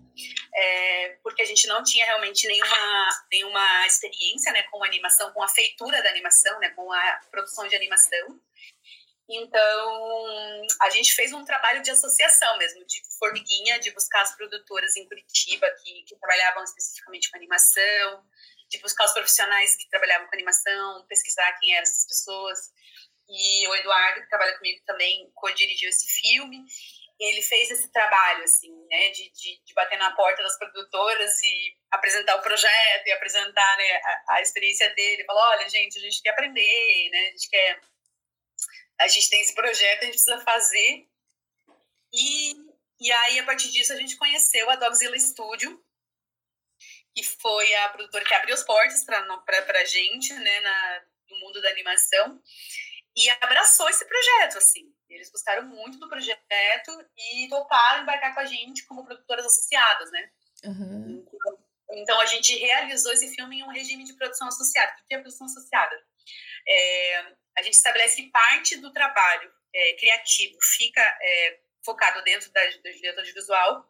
é, 0.53 1.17
porque 1.23 1.41
a 1.41 1.45
gente 1.45 1.67
não 1.67 1.83
tinha 1.83 2.05
realmente 2.05 2.47
nenhuma, 2.47 3.09
nenhuma 3.31 3.87
experiência 3.87 4.51
né, 4.51 4.63
com 4.63 4.83
animação, 4.83 5.31
com 5.31 5.41
a 5.41 5.47
feitura 5.47 6.01
da 6.03 6.09
animação, 6.09 6.59
né, 6.59 6.69
com 6.69 6.91
a 6.91 7.21
produção 7.31 7.67
de 7.67 7.75
animação. 7.75 8.39
Então, 9.27 10.63
a 10.81 10.89
gente 10.89 11.13
fez 11.13 11.31
um 11.31 11.43
trabalho 11.45 11.81
de 11.81 11.89
associação 11.89 12.57
mesmo, 12.57 12.85
de 12.85 13.01
formiguinha, 13.17 13.79
de 13.79 13.89
buscar 13.91 14.21
as 14.21 14.35
produtoras 14.35 14.95
em 14.95 15.07
Curitiba 15.07 15.65
que, 15.81 16.03
que 16.03 16.15
trabalhavam 16.17 16.63
especificamente 16.63 17.31
com 17.31 17.37
animação, 17.37 18.23
de 18.69 18.77
buscar 18.79 19.05
os 19.05 19.13
profissionais 19.13 19.75
que 19.75 19.89
trabalhavam 19.89 20.27
com 20.27 20.35
animação, 20.35 21.05
pesquisar 21.07 21.51
quem 21.59 21.73
eram 21.73 21.83
essas 21.83 22.05
pessoas. 22.05 22.59
E 23.31 23.67
o 23.67 23.75
Eduardo, 23.75 24.21
que 24.21 24.29
trabalha 24.29 24.57
comigo 24.57 24.83
também, 24.85 25.31
co-dirigiu 25.33 25.89
esse 25.89 26.07
filme. 26.19 26.65
Ele 27.17 27.41
fez 27.41 27.71
esse 27.71 27.89
trabalho, 27.91 28.43
assim, 28.43 28.73
né, 28.89 29.09
de, 29.11 29.31
de, 29.31 29.63
de, 29.63 29.73
bater 29.73 29.97
na 29.97 30.11
porta 30.15 30.41
das 30.41 30.57
produtoras 30.57 31.41
e 31.43 31.77
apresentar 31.91 32.35
o 32.35 32.41
projeto 32.41 33.07
e 33.07 33.11
apresentar 33.11 33.77
né, 33.77 34.01
a, 34.03 34.35
a 34.35 34.41
experiência 34.41 34.89
dele. 34.95 35.23
Falou: 35.25 35.41
olha, 35.43 35.69
gente, 35.69 35.97
a 35.97 36.01
gente 36.01 36.21
quer 36.21 36.31
aprender, 36.31 37.09
né, 37.11 37.27
a 37.27 37.31
gente 37.31 37.49
quer 37.49 37.79
a 39.01 39.07
gente 39.07 39.29
tem 39.29 39.41
esse 39.41 39.53
projeto, 39.55 40.01
a 40.01 40.05
gente 40.05 40.13
precisa 40.13 40.39
fazer. 40.41 41.07
E, 42.13 42.53
e 42.99 43.11
aí, 43.11 43.39
a 43.39 43.45
partir 43.45 43.71
disso, 43.71 43.93
a 43.93 43.95
gente 43.95 44.15
conheceu 44.15 44.69
a 44.69 44.75
Dogzilla 44.75 45.17
Studio, 45.17 45.83
que 47.15 47.23
foi 47.23 47.73
a 47.75 47.89
produtora 47.89 48.23
que 48.23 48.33
abriu 48.33 48.53
as 48.53 48.63
portas 48.63 49.03
para 49.03 49.81
a 49.81 49.85
gente, 49.85 50.33
né, 50.33 50.59
na, 50.59 51.05
no 51.29 51.39
mundo 51.39 51.61
da 51.61 51.69
animação, 51.69 52.41
e 53.15 53.29
abraçou 53.41 53.89
esse 53.89 54.05
projeto, 54.05 54.57
assim. 54.57 54.93
Eles 55.09 55.29
gostaram 55.29 55.63
muito 55.63 55.97
do 55.99 56.07
projeto 56.07 56.39
e 57.17 57.47
toparam 57.49 58.03
embarcar 58.03 58.33
com 58.33 58.39
a 58.39 58.45
gente 58.45 58.85
como 58.85 59.03
produtoras 59.03 59.45
associadas, 59.45 60.09
né? 60.11 60.31
Uhum. 60.63 61.23
Então, 61.27 61.57
então, 61.93 62.21
a 62.21 62.25
gente 62.25 62.55
realizou 62.55 63.11
esse 63.11 63.33
filme 63.35 63.59
em 63.59 63.63
um 63.63 63.69
regime 63.69 64.03
de 64.05 64.13
produção 64.13 64.47
associada. 64.47 64.93
O 65.01 65.07
que 65.07 65.13
é 65.13 65.19
produção 65.19 65.45
associada? 65.45 66.01
É, 66.67 67.35
a 67.57 67.61
gente 67.61 67.73
estabelece 67.73 68.15
que 68.15 68.29
parte 68.29 68.77
do 68.77 68.93
trabalho 68.93 69.51
é, 69.73 69.93
criativo 69.93 70.57
fica 70.61 71.01
é, 71.21 71.59
focado 71.83 72.23
dentro 72.23 72.51
da, 72.51 72.65
do 72.65 72.93
direito 72.93 73.19
audiovisual 73.19 73.87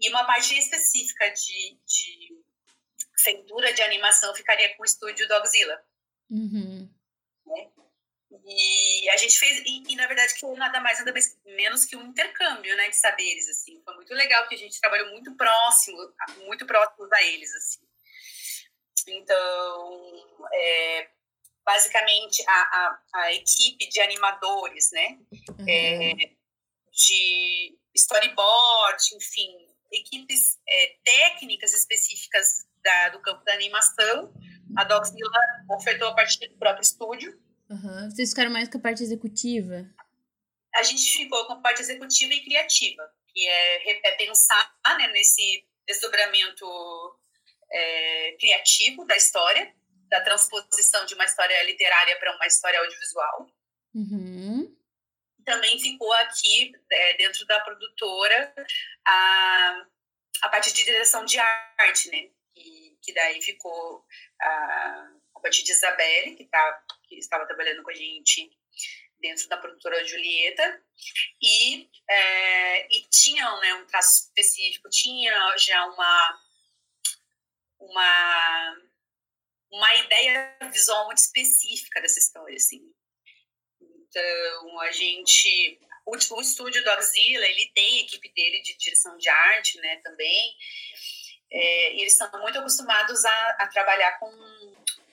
e 0.00 0.08
uma 0.10 0.24
parte 0.24 0.56
específica 0.58 1.30
de, 1.30 1.80
de 1.86 2.42
feitura 3.16 3.72
de 3.72 3.82
animação 3.82 4.34
ficaria 4.34 4.74
com 4.76 4.82
o 4.82 4.86
estúdio 4.86 5.26
Dogzilla. 5.26 5.82
Uhum. 6.30 6.92
Né? 7.46 7.70
E 8.30 9.08
a 9.10 9.16
gente 9.16 9.38
fez, 9.38 9.62
e, 9.64 9.92
e, 9.92 9.96
na 9.96 10.06
verdade 10.06 10.34
que 10.34 10.46
nada 10.54 10.80
mais 10.80 10.98
nada 10.98 11.14
menos 11.46 11.84
que 11.86 11.96
um 11.96 12.06
intercâmbio, 12.06 12.76
né, 12.76 12.90
de 12.90 12.96
saberes, 12.96 13.48
assim. 13.48 13.80
Foi 13.82 13.94
muito 13.94 14.12
legal 14.12 14.46
que 14.46 14.54
a 14.54 14.58
gente 14.58 14.80
trabalhou 14.80 15.10
muito 15.10 15.34
próximo, 15.34 15.98
muito 16.44 16.66
próximo 16.66 17.08
a 17.10 17.22
eles, 17.22 17.54
assim. 17.54 17.80
Então, 19.08 20.46
é, 20.52 21.08
basicamente 21.64 22.42
a, 22.46 22.52
a, 22.52 23.00
a 23.14 23.32
equipe 23.32 23.88
de 23.88 24.00
animadores, 24.00 24.90
né? 24.92 25.18
Uhum. 25.58 25.66
É, 25.68 26.14
de 26.92 27.78
storyboard, 27.94 29.02
enfim, 29.14 29.54
equipes 29.92 30.58
é, 30.68 30.96
técnicas 31.04 31.72
específicas 31.72 32.66
da, 32.82 33.10
do 33.10 33.20
campo 33.20 33.44
da 33.44 33.52
animação. 33.54 34.32
A 34.76 34.84
Doxila 34.84 35.30
ofertou 35.70 36.08
a 36.08 36.14
partir 36.14 36.48
do 36.48 36.58
próprio 36.58 36.82
estúdio. 36.82 37.38
Uhum. 37.70 38.10
Vocês 38.10 38.30
ficaram 38.30 38.50
mais 38.50 38.68
com 38.68 38.78
a 38.78 38.80
parte 38.80 39.02
executiva? 39.02 39.86
A 40.74 40.82
gente 40.82 41.10
ficou 41.10 41.44
com 41.46 41.54
a 41.54 41.60
parte 41.60 41.80
executiva 41.80 42.32
e 42.32 42.44
criativa, 42.44 43.02
que 43.28 43.46
é, 43.46 44.08
é 44.08 44.12
pensar 44.16 44.74
né, 44.98 45.08
nesse 45.08 45.66
desdobramento 45.86 46.66
é, 47.70 48.36
criativo 48.38 49.04
da 49.04 49.16
história, 49.16 49.74
da 50.08 50.20
transposição 50.22 51.04
de 51.04 51.14
uma 51.14 51.24
história 51.24 51.62
literária 51.64 52.18
para 52.18 52.34
uma 52.36 52.46
história 52.46 52.78
audiovisual. 52.80 53.50
Uhum. 53.94 54.76
Também 55.44 55.78
ficou 55.78 56.12
aqui, 56.14 56.72
é, 56.90 57.16
dentro 57.16 57.46
da 57.46 57.60
produtora, 57.60 58.54
a, 59.06 59.86
a 60.42 60.48
parte 60.48 60.72
de 60.72 60.84
direção 60.84 61.24
de 61.24 61.38
arte, 61.38 62.10
né? 62.10 62.30
Que, 62.54 62.98
que 63.02 63.14
daí 63.14 63.40
ficou 63.42 64.04
a, 64.40 65.10
a 65.46 65.50
de 65.50 65.70
Isabelle, 65.70 66.36
que, 66.36 66.44
tá, 66.44 66.84
que 67.04 67.16
estava 67.16 67.46
trabalhando 67.46 67.82
com 67.82 67.90
a 67.90 67.94
gente 67.94 68.50
dentro 69.20 69.48
da 69.48 69.56
produtora 69.56 70.04
Julieta 70.04 70.82
e, 71.42 71.88
é, 72.08 72.96
e 72.96 73.08
tinham 73.10 73.60
né, 73.60 73.74
um 73.74 73.86
traço 73.86 74.24
específico, 74.24 74.88
tinha 74.88 75.56
já 75.56 75.84
uma 75.86 76.40
uma 77.80 78.88
uma 79.70 79.94
ideia 79.96 80.56
visual 80.72 81.06
muito 81.06 81.18
específica 81.18 82.00
dessa 82.00 82.18
história, 82.18 82.56
assim. 82.56 82.82
Então, 83.80 84.80
a 84.80 84.90
gente... 84.92 85.78
O, 86.06 86.12
o 86.12 86.40
estúdio 86.40 86.82
do 86.82 86.90
Auxila, 86.90 87.44
ele 87.44 87.70
tem 87.74 87.98
a 87.98 88.02
equipe 88.02 88.32
dele 88.32 88.62
de 88.62 88.76
direção 88.78 89.16
de 89.18 89.28
arte, 89.28 89.78
né, 89.78 89.96
também. 89.96 90.56
É, 91.50 91.92
eles 91.92 92.12
estão 92.12 92.40
muito 92.40 92.58
acostumados 92.58 93.24
a, 93.24 93.56
a 93.60 93.66
trabalhar 93.68 94.18
com, 94.18 94.30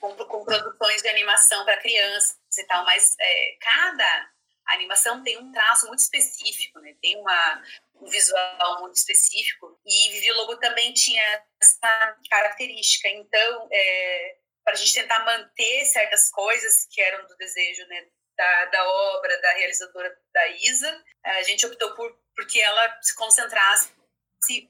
com, 0.00 0.14
com, 0.16 0.44
produções 0.44 1.02
de 1.02 1.08
animação 1.08 1.64
para 1.64 1.78
crianças 1.78 2.36
e 2.58 2.64
tal, 2.64 2.84
mas 2.84 3.16
é, 3.18 3.56
cada 3.60 4.30
animação 4.66 5.22
tem 5.22 5.38
um 5.38 5.52
traço 5.52 5.86
muito 5.86 6.00
específico, 6.00 6.78
né? 6.80 6.94
Tem 7.00 7.16
uma, 7.16 7.62
um 8.00 8.06
visual 8.06 8.80
muito 8.80 8.96
específico. 8.96 9.80
E 9.86 10.10
Vivi 10.10 10.32
Lobo 10.32 10.56
também 10.58 10.92
tinha 10.92 11.22
essa 11.62 12.16
característica. 12.28 13.08
Então, 13.08 13.68
é, 13.72 14.36
para 14.64 14.74
a 14.74 14.76
gente 14.76 14.92
tentar 14.92 15.24
manter 15.24 15.84
certas 15.86 16.30
coisas 16.30 16.86
que 16.90 17.00
eram 17.00 17.26
do 17.26 17.36
desejo 17.36 17.86
né, 17.86 18.06
da, 18.36 18.64
da 18.66 18.88
obra 18.88 19.40
da 19.40 19.52
realizadora 19.52 20.14
da 20.32 20.48
Isa. 20.48 21.04
A 21.24 21.42
gente 21.44 21.64
optou 21.64 21.94
por 21.94 22.18
porque 22.36 22.60
ela 22.60 22.98
se 23.00 23.14
concentrasse 23.14 23.90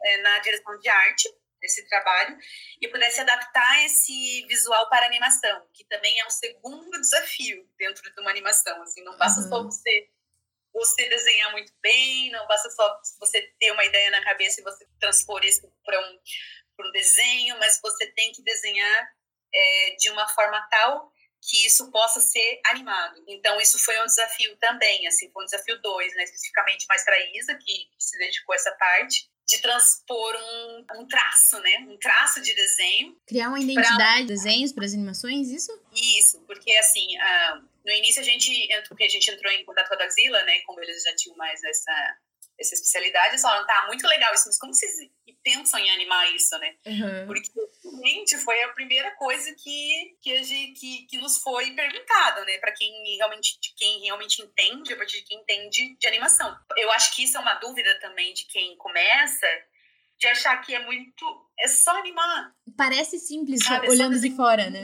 é, 0.04 0.16
na 0.18 0.38
direção 0.38 0.78
de 0.78 0.88
arte 0.88 1.28
desse 1.66 1.86
trabalho 1.88 2.38
e 2.80 2.88
pudesse 2.88 3.20
adaptar 3.20 3.84
esse 3.84 4.46
visual 4.46 4.88
para 4.88 5.06
animação, 5.06 5.66
que 5.74 5.84
também 5.84 6.18
é 6.20 6.26
um 6.26 6.30
segundo 6.30 7.00
desafio 7.00 7.68
dentro 7.76 8.02
de 8.14 8.20
uma 8.20 8.30
animação. 8.30 8.80
Assim, 8.82 9.02
não 9.02 9.16
basta 9.18 9.40
uhum. 9.40 9.48
só 9.48 9.62
você 9.64 10.08
você 10.72 11.08
desenhar 11.08 11.52
muito 11.52 11.72
bem, 11.80 12.30
não 12.30 12.46
basta 12.46 12.68
só 12.68 13.00
você 13.18 13.40
ter 13.58 13.72
uma 13.72 13.82
ideia 13.82 14.10
na 14.10 14.22
cabeça 14.22 14.60
e 14.60 14.64
você 14.64 14.86
transpor 15.00 15.42
isso 15.42 15.72
para 15.82 15.98
um, 15.98 16.20
um 16.80 16.92
desenho, 16.92 17.58
mas 17.58 17.80
você 17.82 18.06
tem 18.12 18.30
que 18.32 18.42
desenhar 18.42 19.10
é, 19.54 19.96
de 19.98 20.10
uma 20.10 20.28
forma 20.28 20.60
tal 20.70 21.10
que 21.40 21.66
isso 21.66 21.90
possa 21.90 22.20
ser 22.20 22.60
animado. 22.66 23.24
Então, 23.28 23.60
isso 23.60 23.78
foi 23.78 23.98
um 24.02 24.06
desafio 24.06 24.56
também, 24.58 25.06
assim, 25.06 25.30
foi 25.32 25.44
um 25.44 25.46
desafio 25.46 25.80
dois, 25.80 26.14
né, 26.14 26.24
especificamente 26.24 26.86
mais 26.88 27.04
para 27.04 27.14
a 27.14 27.36
Isa, 27.36 27.54
que, 27.54 27.86
que, 27.86 28.04
se 28.04 28.18
dedicou 28.18 28.52
a 28.52 28.56
essa 28.56 28.72
parte, 28.72 29.30
de 29.46 29.58
transpor 29.58 30.34
um, 30.34 31.00
um, 31.00 31.06
traço, 31.06 31.58
né, 31.60 31.86
um 31.88 31.96
traço 31.98 32.40
de 32.40 32.52
desenho. 32.52 33.16
Criar 33.26 33.48
uma 33.48 33.60
identidade 33.60 33.96
pra... 33.96 34.20
de 34.20 34.26
desenhos 34.26 34.72
para 34.72 34.84
as 34.84 34.92
animações, 34.92 35.48
isso? 35.48 35.72
Isso, 35.94 36.40
porque, 36.46 36.72
assim, 36.72 37.06
uh, 37.16 37.64
no 37.84 37.92
início 37.92 38.20
a 38.20 38.24
gente, 38.24 38.50
porque 38.88 39.04
a 39.04 39.08
gente 39.08 39.30
entrou 39.30 39.52
em 39.52 39.64
contato 39.64 39.88
com 39.88 39.94
a 39.94 39.98
Daxila, 39.98 40.42
né, 40.42 40.60
como 40.66 40.80
eles 40.80 41.02
já 41.02 41.14
tinham 41.14 41.36
mais 41.36 41.62
essa 41.62 42.16
essa 42.58 42.74
especialidade, 42.74 43.28
eles 43.28 43.42
falaram, 43.42 43.66
tá, 43.66 43.86
muito 43.86 44.06
legal 44.06 44.32
isso, 44.34 44.44
mas 44.46 44.58
como 44.58 44.72
vocês 44.72 44.92
pensam 45.42 45.78
em 45.78 45.90
animar 45.90 46.34
isso, 46.34 46.58
né? 46.58 46.74
Uhum. 46.86 47.26
Porque 47.26 47.50
realmente 47.84 48.36
foi 48.38 48.62
a 48.64 48.68
primeira 48.70 49.12
coisa 49.12 49.54
que, 49.54 50.16
que, 50.20 50.42
gente, 50.42 50.80
que, 50.80 51.06
que 51.06 51.18
nos 51.18 51.38
foi 51.38 51.70
perguntado, 51.72 52.44
né? 52.44 52.58
Para 52.58 52.72
quem 52.72 53.16
realmente, 53.16 53.58
quem 53.76 54.00
realmente 54.00 54.42
entende, 54.42 54.92
a 54.92 54.96
partir 54.96 55.18
de 55.20 55.24
quem 55.24 55.38
entende 55.38 55.96
de 55.96 56.08
animação. 56.08 56.56
Eu 56.76 56.90
acho 56.92 57.14
que 57.14 57.24
isso 57.24 57.36
é 57.36 57.40
uma 57.40 57.54
dúvida 57.54 57.98
também 58.00 58.34
de 58.34 58.46
quem 58.46 58.76
começa, 58.76 59.46
de 60.18 60.26
achar 60.28 60.56
que 60.58 60.74
é 60.74 60.84
muito. 60.84 61.46
É 61.58 61.68
só 61.68 61.90
animar. 61.98 62.52
Parece 62.76 63.18
simples, 63.18 63.64
sabe? 63.64 63.88
olhando 63.88 64.20
de 64.20 64.34
fora, 64.36 64.68
né? 64.68 64.82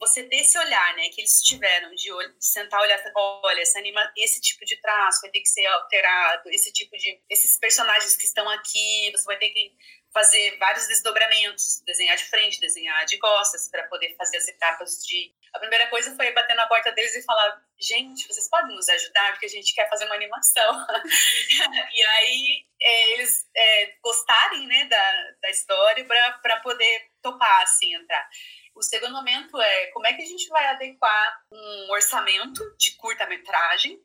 Você 0.00 0.24
ter 0.24 0.36
esse 0.36 0.58
olhar, 0.58 0.96
né, 0.96 1.08
que 1.08 1.20
eles 1.20 1.40
tiveram, 1.40 1.90
de, 1.94 2.08
de 2.08 2.46
sentar 2.46 2.80
e 2.80 2.84
olhar, 2.84 3.12
olha, 3.16 3.60
esse, 3.60 3.78
anima, 3.78 4.12
esse 4.16 4.40
tipo 4.40 4.64
de 4.64 4.80
traço 4.80 5.20
vai 5.20 5.30
ter 5.30 5.40
que 5.40 5.48
ser 5.48 5.66
alterado, 5.66 6.50
esse 6.50 6.72
tipo 6.72 6.96
de. 6.96 7.20
Esses 7.30 7.56
personagens 7.56 8.16
que 8.16 8.26
estão 8.26 8.48
aqui, 8.50 9.10
você 9.12 9.24
vai 9.24 9.38
ter 9.38 9.50
que 9.50 9.72
fazer 10.12 10.56
vários 10.58 10.86
desdobramentos, 10.86 11.82
desenhar 11.84 12.16
de 12.16 12.24
frente, 12.24 12.60
desenhar 12.60 13.04
de 13.06 13.18
costas, 13.18 13.68
para 13.68 13.88
poder 13.88 14.14
fazer 14.16 14.36
as 14.36 14.46
etapas 14.46 15.04
de 15.04 15.32
a 15.54 15.58
primeira 15.60 15.86
coisa 15.86 16.14
foi 16.16 16.32
bater 16.32 16.56
na 16.56 16.66
porta 16.66 16.90
deles 16.92 17.14
e 17.14 17.22
falar: 17.22 17.62
gente, 17.80 18.26
vocês 18.26 18.48
podem 18.50 18.74
nos 18.74 18.88
ajudar? 18.88 19.32
Porque 19.32 19.46
a 19.46 19.50
gente 19.50 19.72
quer 19.72 19.88
fazer 19.88 20.04
uma 20.06 20.16
animação. 20.16 20.86
e 21.94 22.04
aí 22.04 22.66
é, 22.82 23.12
eles 23.12 23.48
é, 23.56 23.94
gostarem 24.02 24.66
né, 24.66 24.84
da, 24.86 25.30
da 25.42 25.50
história 25.50 26.04
para 26.42 26.60
poder 26.60 27.10
topar, 27.22 27.62
assim, 27.62 27.94
entrar. 27.94 28.28
O 28.74 28.82
segundo 28.82 29.12
momento 29.12 29.60
é 29.60 29.86
como 29.92 30.06
é 30.06 30.12
que 30.12 30.22
a 30.22 30.26
gente 30.26 30.48
vai 30.48 30.66
adequar 30.66 31.40
um 31.52 31.92
orçamento 31.92 32.76
de 32.76 32.96
curta-metragem 32.96 34.00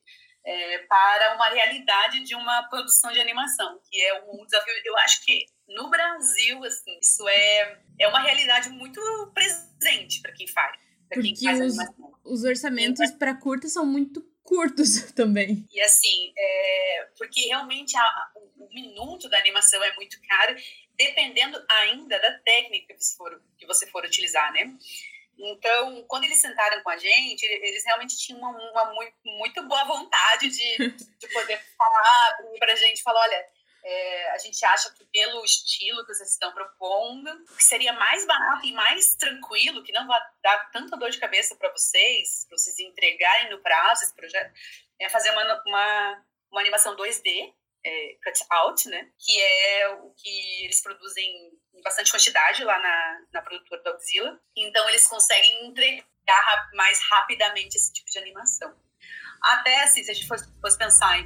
é, 0.46 0.78
para 0.80 1.34
uma 1.34 1.50
realidade 1.50 2.24
de 2.24 2.36
uma 2.36 2.70
produção 2.70 3.12
de 3.12 3.20
animação, 3.20 3.82
que 3.90 4.00
é 4.06 4.22
um 4.22 4.46
desafio. 4.46 4.74
Eu 4.86 4.96
acho 5.00 5.26
que 5.26 5.48
no 5.68 5.90
Brasil, 5.90 6.64
assim, 6.64 7.00
isso 7.02 7.28
é, 7.28 7.80
é 8.00 8.08
uma 8.08 8.20
realidade 8.20 8.70
muito 8.70 9.02
presente 9.34 10.22
para 10.22 10.32
quem 10.34 10.48
faz. 10.48 10.89
Porque 11.10 11.50
os, 11.50 11.76
os 12.24 12.44
orçamentos 12.44 13.12
para 13.12 13.36
curta 13.36 13.68
são 13.68 13.86
muito 13.86 14.22
curtos 14.44 15.12
também. 15.14 15.66
E 15.72 15.82
assim, 15.82 16.34
é, 16.38 17.08
porque 17.18 17.42
realmente 17.42 17.96
a, 17.98 18.32
o 18.58 18.74
minuto 18.74 19.30
da 19.30 19.38
animação 19.38 19.84
é 19.84 19.96
muito 19.96 20.20
caro 20.28 20.56
dependendo 20.98 21.64
ainda 21.70 22.20
da 22.20 22.40
técnica 22.40 22.94
que 22.94 23.02
você 23.02 23.16
for, 23.16 23.42
que 23.58 23.66
você 23.66 23.88
for 23.88 24.04
utilizar, 24.04 24.52
né? 24.52 24.76
Então, 25.38 26.04
quando 26.10 26.26
eles 26.26 26.42
sentaram 26.42 26.84
com 26.84 26.90
a 26.90 26.98
gente, 26.98 27.44
eles 27.46 27.86
realmente 27.86 28.18
tinham 28.18 28.42
uma, 28.42 28.52
uma 28.52 28.94
muito, 28.94 29.16
muito, 29.24 29.64
boa 29.64 29.86
vontade 29.86 30.50
de, 30.50 30.78
de 30.78 31.28
poder 31.32 31.58
falar 31.78 32.38
para 32.60 32.74
a 32.74 32.76
gente, 32.76 33.02
falar, 33.02 33.22
olha, 33.22 33.46
é, 33.84 34.32
a 34.32 34.38
gente 34.38 34.64
acha 34.66 34.92
que 34.94 35.06
pelo 35.06 35.44
estilo 35.44 36.06
que 36.06 36.14
vocês 36.14 36.32
estão 36.32 36.52
propondo, 36.54 37.46
que 37.46 37.64
seria 37.64 37.94
mais 37.94 38.26
barato 38.26 38.66
e 38.66 38.74
mais 38.74 39.16
tranquilo, 39.16 39.84
que 39.84 39.92
não 39.92 40.08
vai 40.08 40.20
dar 40.44 40.70
tanta 40.72 40.98
dor 40.98 41.10
de 41.10 41.18
cabeça 41.18 41.56
para 41.56 41.72
vocês, 41.72 42.46
para 42.48 42.58
vocês 42.58 42.80
entregarem 42.80 43.50
no 43.50 43.62
prazo 43.62 44.04
esse 44.04 44.16
projeto, 44.16 44.54
é 45.00 45.10
fazer 45.10 45.32
uma, 45.32 45.64
uma, 45.66 46.26
uma 46.52 46.62
animação 46.62 46.96
2D, 46.96 47.54
é, 47.86 48.18
cut 48.24 48.46
out, 48.50 48.90
né? 48.90 49.10
Que 49.18 49.42
é 49.42 49.90
o 49.90 50.12
que 50.12 50.66
eles 50.66 50.82
produzem 50.82 51.26
em 51.74 51.82
bastante 51.82 52.12
quantidade 52.12 52.64
lá 52.64 52.78
na, 52.80 53.22
na 53.32 53.42
produtora 53.42 53.82
da 53.82 53.92
Godzilla. 53.92 54.40
Então 54.56 54.88
eles 54.90 55.08
conseguem 55.08 55.68
entregar 55.68 56.70
mais 56.74 57.00
rapidamente 57.10 57.78
esse 57.78 57.94
tipo 57.94 58.10
de 58.12 58.20
animação. 58.20 58.76
Até 59.42 59.84
assim, 59.84 60.04
se 60.04 60.12
a 60.12 60.14
gente 60.14 60.28
fosse, 60.28 60.46
fosse 60.60 60.78
pensar 60.78 61.20
em 61.20 61.26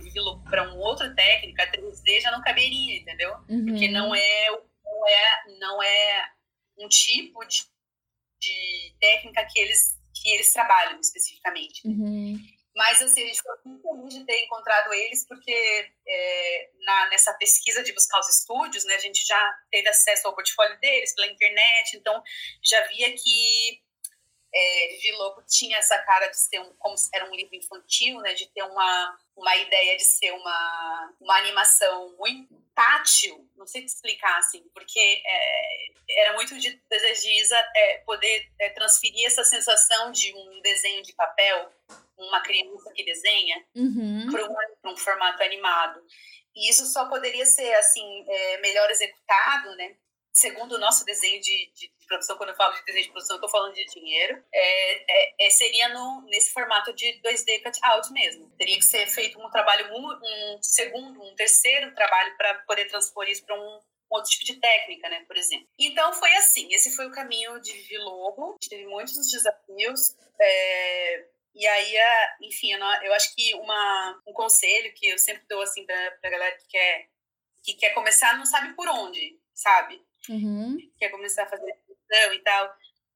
para 0.50 0.64
uma 0.64 0.76
outra 0.76 1.14
técnica, 1.14 1.72
3D 1.72 2.22
já 2.22 2.32
não 2.32 2.42
caberia, 2.42 2.98
entendeu? 2.98 3.34
Uhum. 3.50 3.66
Porque 3.66 3.88
não 3.90 4.14
é, 4.14 4.50
não 4.50 5.08
é, 5.08 5.44
não 5.60 5.84
é 5.84 6.30
um 6.80 6.88
tipo 6.88 7.44
de, 7.46 7.64
de 8.42 8.96
técnica 9.00 9.46
que 9.52 9.60
eles, 9.60 9.98
que 10.14 10.30
eles 10.30 10.52
trabalham 10.54 11.00
especificamente. 11.00 11.88
Uhum. 11.88 12.38
Mas, 12.76 13.02
assim, 13.02 13.24
a 13.24 13.28
gente 13.28 13.38
ficou 13.38 13.54
muito 13.66 13.82
feliz 13.84 14.14
de 14.16 14.26
ter 14.26 14.44
encontrado 14.46 14.92
eles, 14.94 15.28
porque 15.28 15.92
é, 16.08 16.70
na, 16.86 17.10
nessa 17.10 17.34
pesquisa 17.36 17.84
de 17.84 17.94
buscar 17.94 18.20
os 18.20 18.30
estúdios, 18.30 18.84
né, 18.86 18.96
a 18.96 19.00
gente 19.00 19.24
já 19.26 19.56
teve 19.70 19.88
acesso 19.88 20.28
ao 20.28 20.34
portfólio 20.34 20.80
deles 20.80 21.14
pela 21.14 21.32
internet, 21.32 21.96
então 21.96 22.22
já 22.64 22.82
via 22.88 23.14
que 23.14 23.84
é, 24.54 24.88
Vivi 24.92 25.12
Lobo 25.14 25.44
tinha 25.48 25.78
essa 25.78 25.98
cara 26.00 26.28
de 26.28 26.38
ser 26.38 26.60
um, 26.60 26.74
como 26.78 26.96
era 27.14 27.30
um 27.30 27.36
livro 27.36 27.56
infantil, 27.56 28.20
né, 28.20 28.34
de 28.34 28.48
ter 28.50 28.64
uma, 28.64 29.20
uma 29.36 29.56
ideia 29.58 29.98
de 29.98 30.06
ser 30.06 30.32
uma, 30.32 31.14
uma 31.20 31.38
animação 31.38 32.16
muito 32.18 32.62
tátil, 32.76 33.50
não 33.56 33.66
sei 33.66 33.82
te 33.82 33.88
explicar, 33.88 34.38
assim, 34.38 34.64
porque 34.74 35.00
é, 35.00 36.22
era 36.22 36.34
muito 36.34 36.58
de 36.60 36.82
desejo 36.90 37.22
de 37.22 37.42
Isa 37.42 37.58
é, 37.76 37.98
poder 38.00 38.52
é, 38.60 38.70
transferir 38.70 39.26
essa 39.26 39.44
sensação 39.44 40.12
de 40.12 40.34
um 40.36 40.62
desenho 40.62 41.02
de 41.02 41.14
papel 41.14 41.72
uma 42.18 42.42
criança 42.42 42.92
que 42.94 43.04
desenha 43.04 43.64
uhum. 43.76 44.32
para 44.32 44.46
um, 44.46 44.92
um, 44.92 44.98
formato 44.98 45.42
animado. 45.44 46.02
E 46.56 46.70
isso 46.70 46.86
só 46.86 47.10
poderia 47.10 47.46
ser 47.46 47.74
assim 47.76 48.26
é, 48.28 48.58
melhor 48.60 48.90
executado, 48.92 49.76
né? 49.76 49.96
Segundo 50.32 50.74
o 50.74 50.80
nosso 50.80 51.06
desenho 51.06 51.40
de, 51.42 51.72
de, 51.76 51.92
de, 52.00 52.03
produção, 52.14 52.38
quando 52.38 52.50
eu 52.50 52.56
falo 52.56 52.74
de 52.76 52.86
desenho 52.86 53.06
de 53.06 53.12
produção, 53.12 53.36
eu 53.36 53.40
estou 53.40 53.50
falando 53.50 53.74
de 53.74 53.86
dinheiro, 53.86 54.44
é, 54.54 54.94
é, 55.12 55.48
é, 55.48 55.50
seria 55.50 55.90
no, 55.90 56.22
nesse 56.30 56.52
formato 56.52 56.94
de 56.94 57.20
2D 57.22 57.64
cut-out 57.64 58.12
mesmo. 58.12 58.50
Teria 58.58 58.78
que 58.78 58.86
ser 58.86 59.08
feito 59.08 59.40
um 59.40 59.50
trabalho, 59.50 59.94
um, 59.94 60.12
um 60.12 60.60
segundo, 60.62 61.22
um 61.22 61.36
terceiro 61.36 61.94
trabalho 61.94 62.36
para 62.38 62.56
poder 62.66 62.86
transpor 62.86 63.28
isso 63.28 63.46
para 63.46 63.60
um, 63.60 63.80
outro 64.10 64.30
tipo 64.30 64.46
de 64.46 64.60
técnica, 64.60 65.10
né, 65.10 65.24
por 65.26 65.36
exemplo. 65.36 65.68
Então 65.80 66.14
foi 66.14 66.34
assim, 66.36 66.72
esse 66.72 66.96
foi 66.96 67.08
o 67.08 67.12
caminho 67.12 67.60
de 67.60 67.72
gente 67.72 68.70
teve 68.70 68.86
muitos 68.86 69.16
desafios, 69.32 70.16
é, 70.40 71.26
e 71.56 71.68
aí, 71.68 71.96
enfim, 72.42 72.74
eu 72.74 73.14
acho 73.14 73.34
que 73.36 73.54
uma, 73.56 74.22
um 74.28 74.34
conselho 74.34 74.94
que 74.94 75.08
eu 75.08 75.18
sempre 75.20 75.44
dou 75.48 75.62
assim 75.62 75.86
pra, 75.86 76.12
pra 76.20 76.30
galera 76.30 76.56
que 76.58 76.68
quer, 76.68 77.10
que 77.64 77.74
quer 77.76 77.92
começar, 77.92 78.38
não 78.38 78.46
sabe 78.46 78.74
por 78.74 78.88
onde, 78.88 79.40
sabe? 79.54 80.04
Uhum. 80.30 80.78
Quer 80.98 81.10
começar 81.10 81.44
a 81.44 81.50
fazer 81.50 81.78
e 82.34 82.40
tal. 82.40 82.74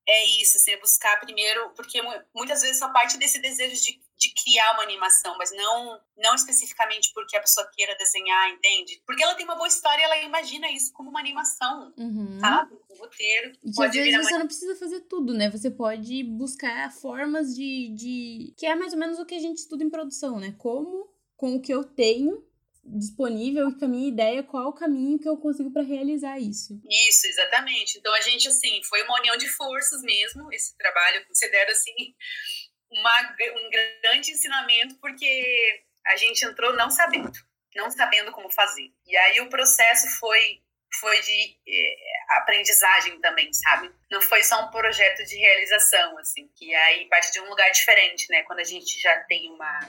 É 0.07 0.25
isso, 0.41 0.57
assim, 0.57 0.71
é 0.71 0.79
buscar 0.79 1.19
primeiro, 1.19 1.69
porque 1.75 2.01
muitas 2.33 2.61
vezes 2.61 2.79
só 2.79 2.91
parte 2.93 3.17
desse 3.17 3.39
desejo 3.39 3.75
de 3.81 3.99
de 4.17 4.33
criar 4.33 4.73
uma 4.73 4.83
animação, 4.83 5.37
mas 5.37 5.51
não 5.51 5.99
não 6.17 6.33
especificamente 6.33 7.11
porque 7.13 7.37
a 7.37 7.41
pessoa 7.41 7.69
queira 7.71 7.95
desenhar, 7.95 8.49
entende? 8.49 9.01
Porque 9.05 9.23
ela 9.23 9.35
tem 9.35 9.45
uma 9.45 9.55
boa 9.55 9.67
história, 9.67 10.03
ela 10.03 10.17
imagina 10.23 10.69
isso 10.71 10.91
como 10.91 11.11
uma 11.11 11.19
animação, 11.19 11.93
uhum. 11.95 12.39
sabe? 12.39 12.75
Um 12.89 12.97
roteiro. 12.97 13.53
E 13.63 13.71
que 13.71 13.83
às 13.83 13.91
vezes 13.91 14.25
você 14.25 14.37
não 14.37 14.47
precisa 14.47 14.75
fazer 14.75 15.01
tudo, 15.01 15.33
né? 15.33 15.49
Você 15.51 15.69
pode 15.69 16.23
buscar 16.23 16.91
formas 16.91 17.55
de, 17.55 17.93
de. 17.95 18.53
que 18.57 18.65
é 18.65 18.75
mais 18.75 18.93
ou 18.93 18.99
menos 18.99 19.19
o 19.19 19.25
que 19.25 19.35
a 19.35 19.39
gente 19.39 19.59
estuda 19.59 19.83
em 19.83 19.89
produção, 19.89 20.39
né? 20.39 20.55
Como, 20.57 21.07
com 21.35 21.55
o 21.55 21.61
que 21.61 21.71
eu 21.71 21.83
tenho, 21.83 22.43
disponível 22.87 23.69
e 23.69 23.77
com 23.77 23.85
a 23.85 23.87
minha 23.87 24.07
ideia 24.07 24.43
qual 24.43 24.69
o 24.69 24.73
caminho 24.73 25.19
que 25.19 25.27
eu 25.27 25.37
consigo 25.37 25.71
para 25.71 25.83
realizar 25.83 26.39
isso. 26.39 26.79
Isso, 26.89 27.27
exatamente. 27.27 27.97
Então 27.97 28.13
a 28.13 28.21
gente 28.21 28.47
assim, 28.47 28.81
foi 28.83 29.03
uma 29.03 29.19
união 29.19 29.37
de 29.37 29.47
forças 29.49 30.01
mesmo, 30.01 30.51
esse 30.53 30.77
trabalho, 30.77 31.17
eu 31.17 31.25
considero 31.25 31.71
assim, 31.71 31.93
uma, 32.91 33.21
um 33.21 33.69
grande 33.69 34.31
ensinamento, 34.31 34.97
porque 34.99 35.83
a 36.05 36.15
gente 36.15 36.45
entrou 36.45 36.73
não 36.75 36.89
sabendo, 36.89 37.37
não 37.75 37.91
sabendo 37.91 38.31
como 38.31 38.49
fazer. 38.51 38.91
E 39.05 39.17
aí 39.17 39.41
o 39.41 39.49
processo 39.49 40.07
foi 40.19 40.61
foi 40.99 41.19
de 41.21 41.57
eh, 41.67 41.95
aprendizagem 42.37 43.19
também, 43.19 43.51
sabe? 43.53 43.91
Não 44.09 44.21
foi 44.21 44.43
só 44.43 44.65
um 44.65 44.71
projeto 44.71 45.23
de 45.25 45.35
realização, 45.35 46.17
assim, 46.17 46.49
que 46.55 46.73
aí 46.73 47.07
parte 47.09 47.31
de 47.31 47.41
um 47.41 47.49
lugar 47.49 47.69
diferente, 47.71 48.25
né? 48.29 48.43
Quando 48.43 48.59
a 48.59 48.63
gente 48.63 48.99
já 48.99 49.19
tem 49.25 49.51
uma. 49.51 49.79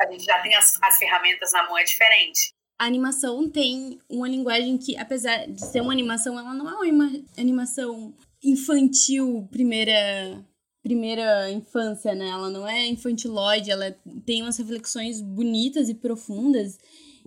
A 0.00 0.10
gente 0.10 0.24
já 0.24 0.40
tem 0.40 0.54
as, 0.54 0.78
as 0.82 0.98
ferramentas 0.98 1.52
na 1.52 1.64
mão, 1.64 1.76
é 1.78 1.84
diferente. 1.84 2.52
A 2.78 2.86
animação 2.86 3.48
tem 3.48 3.98
uma 4.08 4.26
linguagem 4.26 4.78
que, 4.78 4.96
apesar 4.96 5.46
de 5.46 5.64
ser 5.66 5.82
uma 5.82 5.92
animação, 5.92 6.38
ela 6.38 6.54
não 6.54 6.68
é 6.68 6.90
uma 6.90 7.10
animação 7.36 8.14
infantil, 8.42 9.46
primeira 9.50 10.42
primeira 10.82 11.50
infância, 11.50 12.14
né? 12.14 12.28
Ela 12.28 12.48
não 12.48 12.66
é 12.66 12.86
infantilóide, 12.86 13.70
ela 13.70 13.94
tem 14.24 14.42
umas 14.42 14.56
reflexões 14.56 15.20
bonitas 15.20 15.90
e 15.90 15.94
profundas 15.94 16.78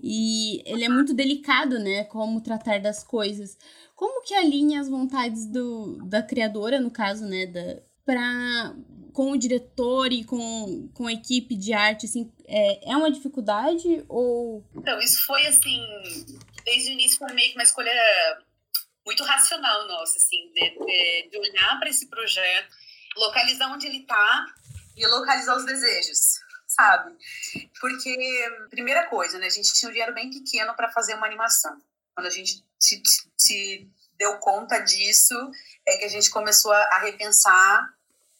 e 0.01 0.61
ele 0.65 0.83
é 0.83 0.89
muito 0.89 1.13
delicado, 1.13 1.77
né? 1.79 2.03
Como 2.05 2.41
tratar 2.41 2.79
das 2.79 3.03
coisas. 3.03 3.57
Como 3.95 4.23
que 4.23 4.33
alinha 4.33 4.81
as 4.81 4.89
vontades 4.89 5.45
do, 5.45 6.03
da 6.05 6.21
criadora, 6.21 6.79
no 6.79 6.89
caso, 6.89 7.25
né? 7.25 7.45
Da, 7.45 7.77
pra, 8.05 8.75
com 9.13 9.31
o 9.31 9.37
diretor 9.37 10.11
e 10.11 10.23
com, 10.23 10.89
com 10.93 11.07
a 11.07 11.13
equipe 11.13 11.55
de 11.55 11.73
arte, 11.73 12.05
assim, 12.05 12.31
é, 12.45 12.91
é 12.91 12.97
uma 12.97 13.11
dificuldade 13.11 14.03
ou... 14.09 14.63
Então, 14.75 14.99
isso 14.99 15.25
foi, 15.25 15.45
assim, 15.47 15.79
desde 16.65 16.89
o 16.89 16.93
início 16.93 17.19
foi 17.19 17.31
meio 17.33 17.49
que 17.49 17.57
uma 17.57 17.63
escolha 17.63 17.91
muito 19.05 19.23
racional 19.23 19.87
nossa, 19.87 20.17
assim, 20.17 20.51
de, 20.53 20.69
de, 20.85 21.29
de 21.29 21.37
olhar 21.37 21.79
para 21.79 21.89
esse 21.89 22.07
projeto 22.07 22.83
localizar 23.15 23.71
onde 23.71 23.87
ele 23.87 23.99
está 23.99 24.45
e 24.95 25.05
localizar 25.07 25.55
os 25.55 25.65
desejos, 25.65 26.39
sabe? 26.67 27.15
Porque, 27.79 28.47
primeira 28.69 29.07
coisa, 29.07 29.37
né, 29.37 29.47
a 29.47 29.49
gente 29.49 29.73
tinha 29.73 29.89
um 29.89 29.91
dinheiro 29.91 30.13
bem 30.13 30.29
pequeno 30.29 30.75
para 30.75 30.91
fazer 30.91 31.15
uma 31.15 31.27
animação. 31.27 31.77
Quando 32.13 32.27
a 32.27 32.31
gente 32.31 32.63
se, 32.79 33.01
se, 33.37 33.89
deu 34.17 34.37
conta 34.37 34.79
disso, 34.79 35.35
é 35.87 35.97
que 35.97 36.05
a 36.05 36.09
gente 36.09 36.29
começou 36.29 36.71
a, 36.71 36.77
a 36.77 36.99
repensar 36.99 37.93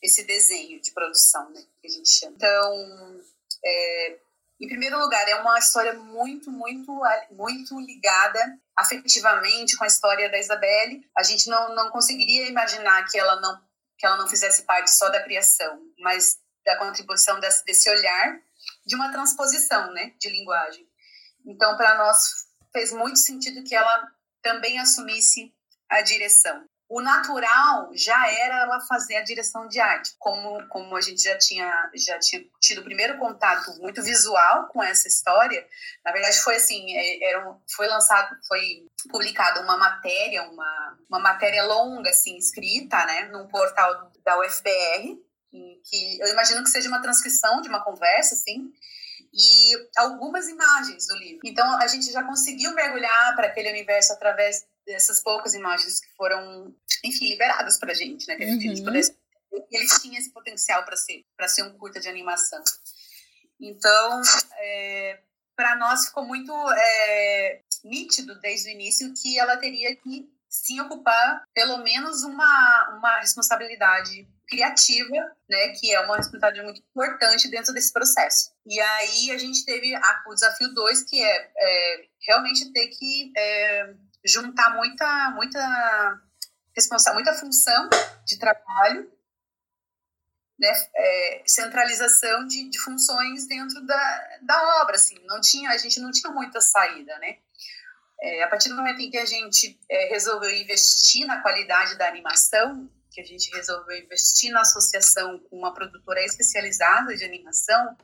esse 0.03 0.23
desenho 0.25 0.81
de 0.81 0.91
produção, 0.91 1.49
né, 1.51 1.63
que 1.81 1.87
a 1.87 1.89
gente 1.89 2.09
chama. 2.09 2.35
Então, 2.35 3.21
é, 3.63 4.19
em 4.59 4.67
primeiro 4.67 4.99
lugar, 4.99 5.27
é 5.27 5.35
uma 5.35 5.57
história 5.57 5.93
muito, 5.93 6.51
muito, 6.51 7.01
muito 7.31 7.79
ligada 7.79 8.59
afetivamente 8.77 9.77
com 9.77 9.85
a 9.85 9.87
história 9.87 10.29
da 10.29 10.37
Isabelle. 10.37 11.09
A 11.17 11.23
gente 11.23 11.49
não, 11.49 11.73
não 11.73 11.89
conseguiria 11.89 12.47
imaginar 12.47 13.05
que 13.09 13.17
ela 13.17 13.39
não 13.39 13.61
que 13.95 14.07
ela 14.07 14.17
não 14.17 14.27
fizesse 14.27 14.63
parte 14.63 14.91
só 14.91 15.07
da 15.09 15.23
criação, 15.23 15.79
mas 15.99 16.37
da 16.65 16.77
contribuição 16.77 17.39
desse, 17.39 17.63
desse 17.63 17.89
olhar 17.89 18.37
de 18.85 18.95
uma 18.95 19.11
transposição, 19.11 19.93
né, 19.93 20.13
de 20.19 20.29
linguagem. 20.29 20.85
Então, 21.45 21.77
para 21.77 21.95
nós 21.97 22.17
fez 22.73 22.91
muito 22.91 23.19
sentido 23.19 23.63
que 23.63 23.75
ela 23.75 24.11
também 24.41 24.77
assumisse 24.77 25.53
a 25.89 26.01
direção. 26.01 26.67
O 26.93 27.01
natural 27.01 27.89
já 27.95 28.29
era 28.29 28.62
ela 28.62 28.79
fazer 28.82 29.15
a 29.15 29.23
direção 29.23 29.67
de 29.67 29.79
arte. 29.79 30.13
Como, 30.19 30.67
como 30.67 30.95
a 30.95 31.01
gente 31.01 31.23
já 31.23 31.36
tinha, 31.39 31.89
já 31.95 32.19
tinha 32.19 32.45
tido 32.62 32.82
o 32.82 32.84
primeiro 32.84 33.17
contato 33.17 33.75
muito 33.82 34.03
visual 34.03 34.67
com 34.67 34.84
essa 34.84 35.08
história, 35.08 35.65
na 36.06 36.12
verdade 36.12 36.39
foi 36.41 36.56
assim, 36.58 36.95
é, 36.95 37.29
era, 37.32 37.58
foi 37.75 37.88
lançado, 37.88 38.36
foi 38.47 38.86
publicada 39.10 39.62
uma 39.62 39.75
matéria, 39.75 40.43
uma, 40.43 40.97
uma 41.10 41.19
matéria 41.19 41.63
longa, 41.63 42.12
assim, 42.12 42.38
escrita, 42.38 43.03
né, 43.08 43.25
num 43.25 43.47
portal 43.47 44.12
da 44.23 44.39
UFPR, 44.39 45.17
que 45.84 46.19
eu 46.19 46.27
imagino 46.27 46.63
que 46.63 46.69
seja 46.69 46.89
uma 46.89 47.01
transcrição 47.01 47.60
de 47.62 47.69
uma 47.69 47.84
conversa, 47.84 48.36
assim, 48.36 48.71
e 49.34 49.89
algumas 49.97 50.47
imagens 50.47 51.08
do 51.08 51.15
livro. 51.15 51.39
Então 51.43 51.65
a 51.79 51.88
gente 51.88 52.12
já 52.12 52.23
conseguiu 52.23 52.71
mergulhar 52.75 53.36
para 53.36 53.47
aquele 53.47 53.71
universo 53.71 54.13
através 54.13 54.63
dessas 54.86 55.22
poucas 55.22 55.54
imagens 55.54 56.00
que 56.00 56.10
foram, 56.15 56.76
enfim, 57.04 57.30
liberadas 57.30 57.78
para 57.78 57.91
a 57.91 57.96
gente, 57.96 58.28
né? 58.28 58.36
Que 58.36 58.43
a 58.43 58.48
gente, 58.48 58.80
uhum. 58.80 58.86
pudesse, 58.86 59.15
eles 59.72 60.02
tinham 60.02 60.17
esse 60.17 60.32
potencial 60.32 60.84
para 60.84 60.96
ser, 60.96 61.26
para 61.36 61.48
ser 61.48 61.63
um 61.63 61.78
curta 61.78 62.00
de 62.00 62.08
animação. 62.08 62.63
Então, 63.60 64.22
é, 64.58 65.19
para 65.56 65.76
nós 65.76 66.08
ficou 66.08 66.26
muito 66.26 66.54
é, 66.72 67.62
nítido 67.84 68.39
desde 68.39 68.69
o 68.69 68.72
início 68.72 69.13
que 69.13 69.38
ela 69.39 69.58
teria 69.58 69.96
que 69.96 70.30
se 70.50 70.80
ocupar 70.80 71.43
pelo 71.54 71.78
menos 71.78 72.24
uma, 72.24 72.96
uma 72.98 73.19
responsabilidade 73.19 74.28
criativa, 74.48 75.36
né, 75.50 75.69
que 75.69 75.91
é 75.91 76.00
uma 76.02 76.17
responsabilidade 76.17 76.62
muito 76.62 76.82
importante 76.82 77.50
dentro 77.50 77.74
desse 77.74 77.91
processo. 77.91 78.52
E 78.65 78.80
aí 78.80 79.32
a 79.32 79.38
gente 79.38 79.65
teve 79.65 79.96
a, 79.96 80.24
o 80.28 80.34
desafio 80.34 80.72
2, 80.74 81.04
que 81.04 81.22
é, 81.24 81.52
é, 81.58 82.06
realmente 82.28 82.72
ter 82.72 82.88
que 82.88 83.32
é, 83.36 83.93
juntar 84.25 84.75
muita, 84.75 85.31
muita 85.31 86.21
responsa 86.75 87.13
muita 87.13 87.33
função 87.33 87.89
de 88.25 88.38
trabalho, 88.38 89.12
né, 90.59 90.71
é, 90.95 91.43
centralização 91.45 92.47
de, 92.47 92.69
de, 92.69 92.79
funções 92.79 93.47
dentro 93.47 93.86
da, 93.86 94.38
da 94.43 94.81
obra, 94.81 94.95
assim, 94.95 95.15
não 95.25 95.41
tinha, 95.41 95.71
a 95.71 95.77
gente 95.77 95.99
não 95.99 96.12
tinha 96.12 96.31
muita 96.31 96.62
saída, 96.62 97.17
né, 97.19 97.38
é, 98.21 98.43
a 98.43 98.47
partir 98.47 98.69
do 98.69 98.75
momento 98.75 99.01
em 99.01 99.09
que 99.09 99.17
a 99.17 99.25
gente 99.25 99.79
é, 99.89 100.09
resolveu 100.09 100.51
investir 100.51 101.25
na 101.25 101.41
qualidade 101.41 101.97
da 101.97 102.07
animação, 102.07 102.89
que 103.12 103.21
a 103.21 103.25
gente 103.25 103.51
resolveu 103.55 103.97
investir 103.97 104.51
na 104.51 104.62
associação 104.62 105.39
com 105.39 105.57
uma 105.57 105.73
produtora 105.73 106.23
especializada 106.23 107.15
de 107.15 107.25
animação, 107.25 107.95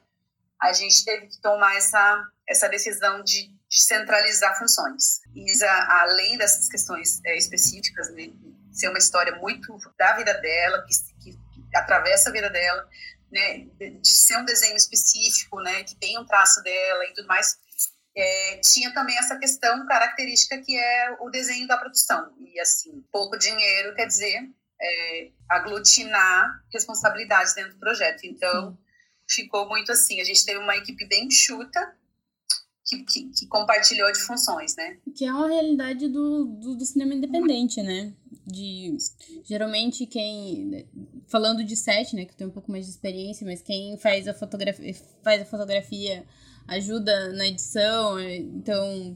a 0.62 0.74
gente 0.74 1.06
teve 1.06 1.28
que 1.28 1.42
tomar 1.42 1.76
essa, 1.78 2.28
essa 2.48 2.68
decisão 2.68 3.24
de, 3.24 3.50
de 3.70 3.82
centralizar 3.82 4.58
funções. 4.58 5.22
E 5.36 5.64
a, 5.64 6.02
além 6.02 6.38
dessas 6.38 6.68
questões 6.68 7.22
é, 7.24 7.38
específicas, 7.38 8.12
né, 8.14 8.30
ser 8.72 8.90
uma 8.90 8.98
história 8.98 9.36
muito 9.36 9.78
da 9.98 10.18
vida 10.18 10.34
dela, 10.34 10.84
que, 10.86 10.94
que, 11.24 11.32
que 11.32 11.78
atravessa 11.78 12.30
a 12.30 12.34
vida 12.34 12.50
dela, 12.50 12.88
né, 13.32 13.60
de, 13.78 13.92
de, 13.92 14.10
ser 14.10 14.38
um 14.38 14.46
desenho 14.46 14.76
específico, 14.76 15.62
né, 15.62 15.84
que 15.84 15.96
tem 15.96 16.18
um 16.18 16.26
traço 16.26 16.64
dela 16.64 17.06
e 17.06 17.14
tudo 17.14 17.28
mais, 17.28 17.58
é, 18.18 18.58
tinha 18.58 18.92
também 18.92 19.18
essa 19.18 19.38
questão 19.38 19.86
característica 19.86 20.60
que 20.62 20.76
é 20.76 21.16
o 21.20 21.30
desenho 21.30 21.68
da 21.68 21.78
produção. 21.78 22.34
E 22.40 22.60
assim, 22.60 23.06
pouco 23.12 23.38
dinheiro 23.38 23.94
quer 23.94 24.08
dizer 24.08 24.50
é, 24.82 25.32
aglutinar 25.48 26.64
responsabilidades 26.74 27.54
dentro 27.54 27.74
do 27.74 27.80
projeto. 27.80 28.24
Então, 28.24 28.78
ficou 29.30 29.70
muito 29.70 29.92
assim. 29.92 30.20
A 30.20 30.24
gente 30.24 30.44
teve 30.44 30.60
uma 30.60 30.76
equipe 30.76 31.06
bem 31.06 31.26
enxuta 31.26 31.96
que, 32.90 33.04
que, 33.04 33.30
que, 33.30 33.48
compartilhou 33.48 34.12
de 34.12 34.20
funções, 34.20 34.76
né? 34.76 34.98
Que 35.16 35.26
é 35.26 35.32
uma 35.32 35.48
realidade 35.48 36.08
do, 36.08 36.46
do, 36.46 36.76
do, 36.76 36.86
cinema 36.86 37.14
independente, 37.14 37.82
né? 37.84 38.12
De 38.46 38.98
geralmente 39.44 40.08
quem 40.08 40.88
falando 41.28 41.64
de 41.64 41.76
set, 41.76 42.16
né, 42.16 42.26
que 42.26 42.36
tem 42.36 42.48
um 42.48 42.52
pouco 42.52 42.72
mais 42.72 42.86
de 42.86 42.92
experiência, 42.92 43.46
mas 43.46 43.62
quem 43.62 43.96
faz 43.98 44.28
a 44.28 44.34
fotografia 44.34 44.96
faz 45.24 45.42
a 45.42 45.46
fotografia 45.46 46.26
ajuda 46.68 47.34
na 47.34 47.48
edição, 47.48 48.20
então 48.20 49.16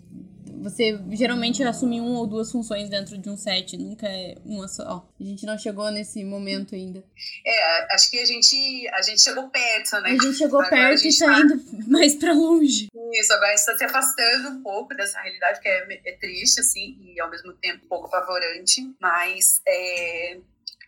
você 0.61 0.99
geralmente 1.11 1.63
assume 1.63 1.99
uma 1.99 2.19
ou 2.19 2.27
duas 2.27 2.51
funções 2.51 2.89
dentro 2.89 3.17
de 3.17 3.29
um 3.29 3.37
set, 3.37 3.77
nunca 3.77 4.07
é 4.07 4.35
uma 4.45 4.67
só. 4.67 5.07
A 5.19 5.23
gente 5.23 5.45
não 5.45 5.57
chegou 5.57 5.89
nesse 5.91 6.23
momento 6.23 6.75
ainda. 6.75 7.03
É, 7.45 7.93
acho 7.93 8.09
que 8.11 8.19
a 8.19 8.25
gente, 8.25 8.87
a 8.89 9.01
gente 9.01 9.21
chegou 9.21 9.49
perto, 9.49 9.99
né? 10.01 10.09
A 10.11 10.23
gente 10.23 10.33
chegou 10.33 10.59
agora 10.59 10.75
perto 10.75 11.07
e 11.07 11.17
tá, 11.17 11.25
tá 11.25 11.39
indo 11.39 11.63
mais 11.89 12.15
para 12.15 12.33
longe. 12.33 12.87
Isso, 13.13 13.33
agora 13.33 13.53
a 13.53 13.55
gente 13.55 13.65
tá 13.65 13.77
se 13.77 13.83
afastando 13.83 14.49
um 14.49 14.61
pouco 14.61 14.95
dessa 14.95 15.19
realidade 15.19 15.59
que 15.59 15.67
é, 15.67 16.01
é 16.05 16.11
triste, 16.17 16.59
assim, 16.59 16.97
e 17.01 17.19
ao 17.19 17.29
mesmo 17.29 17.53
tempo 17.53 17.85
um 17.85 17.87
pouco 17.87 18.07
apavorante, 18.07 18.81
mas 18.99 19.61
é, 19.67 20.37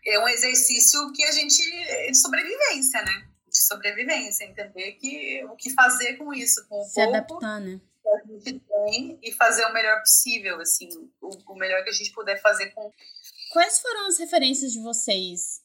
é 0.08 0.20
um 0.20 0.28
exercício 0.28 1.12
que 1.14 1.24
a 1.24 1.32
gente, 1.32 1.62
é 1.88 2.12
de 2.12 2.18
sobrevivência, 2.18 3.02
né? 3.02 3.28
De 3.50 3.64
sobrevivência, 3.64 4.46
entender 4.46 4.94
que 4.94 5.44
o 5.46 5.56
que 5.56 5.70
fazer 5.72 6.18
com 6.18 6.34
isso, 6.34 6.66
com 6.68 6.82
o 6.82 6.84
Se 6.84 6.96
pouco, 6.96 7.16
adaptar, 7.16 7.62
né? 7.62 7.80
Que 8.22 8.34
a 8.34 8.40
gente 8.40 8.60
tem 8.60 9.20
e 9.22 9.32
fazer 9.34 9.66
o 9.66 9.74
melhor 9.74 10.00
possível, 10.00 10.60
assim, 10.62 10.90
o, 11.22 11.30
o 11.54 11.56
melhor 11.56 11.84
que 11.84 11.90
a 11.90 11.94
gente 11.94 12.12
puder 12.12 12.42
fazer 12.42 12.72
com. 12.72 12.92
Quais 13.52 13.80
foram 13.80 14.08
as 14.08 14.18
referências 14.18 14.72
de 14.72 14.80
vocês 14.80 15.62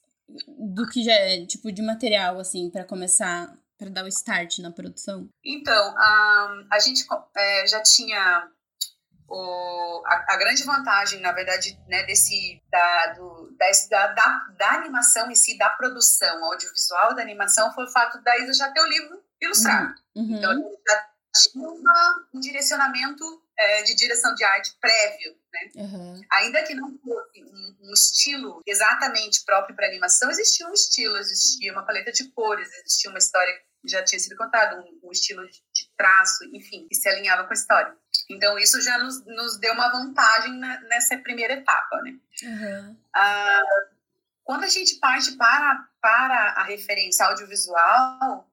do 0.46 0.86
que 0.88 1.02
já 1.02 1.12
é, 1.12 1.44
tipo, 1.46 1.72
de 1.72 1.82
material, 1.82 2.38
assim, 2.38 2.70
para 2.70 2.84
começar, 2.84 3.52
para 3.78 3.90
dar 3.90 4.04
o 4.04 4.08
start 4.08 4.58
na 4.58 4.70
produção? 4.70 5.28
Então, 5.44 5.94
a, 5.96 6.64
a 6.70 6.78
gente 6.78 7.04
é, 7.36 7.66
já 7.66 7.82
tinha 7.82 8.48
o, 9.28 10.02
a, 10.06 10.34
a, 10.34 10.36
grande 10.36 10.64
vantagem, 10.64 11.20
na 11.20 11.32
verdade, 11.32 11.78
né, 11.88 12.02
desse, 12.04 12.60
da, 12.70 13.12
do, 13.14 13.56
da, 13.56 14.06
da, 14.08 14.46
da, 14.58 14.70
animação 14.72 15.30
em 15.30 15.34
si, 15.34 15.56
da 15.56 15.70
produção 15.70 16.44
audiovisual 16.44 17.14
da 17.14 17.22
animação, 17.22 17.72
foi 17.72 17.84
o 17.84 17.92
fato 17.92 18.20
da 18.22 18.38
Isa 18.38 18.54
já 18.54 18.70
ter 18.72 18.80
o 18.80 18.88
livro 18.88 19.22
ilustrado. 19.40 19.94
Uhum. 20.14 20.36
Então, 20.36 20.52
já 20.88 21.09
tinha 21.42 21.68
um 22.34 22.40
direcionamento 22.40 23.24
é, 23.58 23.82
de 23.82 23.94
direção 23.94 24.34
de 24.34 24.44
arte 24.44 24.74
prévio, 24.80 25.36
né? 25.52 25.70
Uhum. 25.74 26.20
Ainda 26.32 26.62
que 26.62 26.74
não 26.74 26.96
fosse 26.98 27.44
um, 27.44 27.76
um 27.82 27.92
estilo 27.92 28.62
exatamente 28.66 29.44
próprio 29.44 29.76
para 29.76 29.86
animação, 29.86 30.30
existia 30.30 30.66
um 30.68 30.72
estilo, 30.72 31.16
existia 31.18 31.72
uma 31.72 31.84
paleta 31.84 32.12
de 32.12 32.30
cores, 32.30 32.72
existia 32.72 33.10
uma 33.10 33.18
história 33.18 33.52
que 33.80 33.88
já 33.88 34.02
tinha 34.04 34.18
sido 34.18 34.36
contada, 34.36 34.76
um, 34.76 35.08
um 35.08 35.10
estilo 35.10 35.46
de, 35.46 35.62
de, 35.72 35.90
traço, 35.96 36.44
enfim, 36.52 36.86
que 36.88 36.94
se 36.94 37.08
alinhava 37.08 37.44
com 37.44 37.50
a 37.50 37.54
história. 37.54 37.94
Então, 38.28 38.58
isso 38.58 38.80
já 38.80 38.98
nos, 38.98 39.24
nos 39.26 39.58
deu 39.58 39.72
uma 39.72 39.90
vantagem 39.90 40.58
na, 40.58 40.80
nessa 40.82 41.16
primeira 41.18 41.54
etapa, 41.54 41.96
né? 42.02 42.18
Uhum. 42.42 42.96
Ah, 43.14 43.62
quando 44.44 44.64
a 44.64 44.68
gente 44.68 44.96
parte 44.96 45.32
para, 45.32 45.88
para 46.00 46.54
a 46.56 46.64
referência 46.64 47.24
audiovisual, 47.26 48.49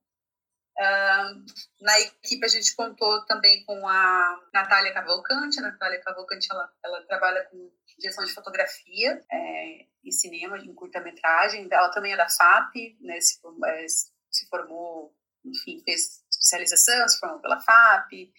Uh, 0.80 1.44
na 1.82 2.00
equipe 2.02 2.46
a 2.46 2.50
gente 2.50 2.76
contou 2.76 3.26
também 3.26 3.66
com 3.66 3.88
a 3.88 4.40
Natália 4.54 4.94
Cavalcante. 4.94 5.60
A 5.60 5.64
Natália 5.64 6.00
Cavalcante 6.02 6.48
ela, 6.52 6.72
ela 6.84 7.02
trabalha 7.04 7.44
com 7.46 7.72
direção 7.98 8.24
de 8.24 8.34
fotografia 8.34 9.24
é, 9.32 9.86
e 10.04 10.12
cinema 10.12 10.58
em 10.60 10.74
curta-metragem. 10.74 11.68
Ela 11.72 11.90
também 11.90 12.14
é 12.14 12.18
da 12.18 12.30
FAP, 12.30 12.96
né, 13.02 13.20
se, 13.20 13.40
é, 13.66 13.88
se, 13.88 14.48
formou, 14.50 15.16
enfim, 15.44 15.82
fez 15.84 16.24
especialização, 16.30 17.08
se 17.10 17.20
formou 17.20 17.40
pela 17.40 17.60
FAP. 17.60 18.32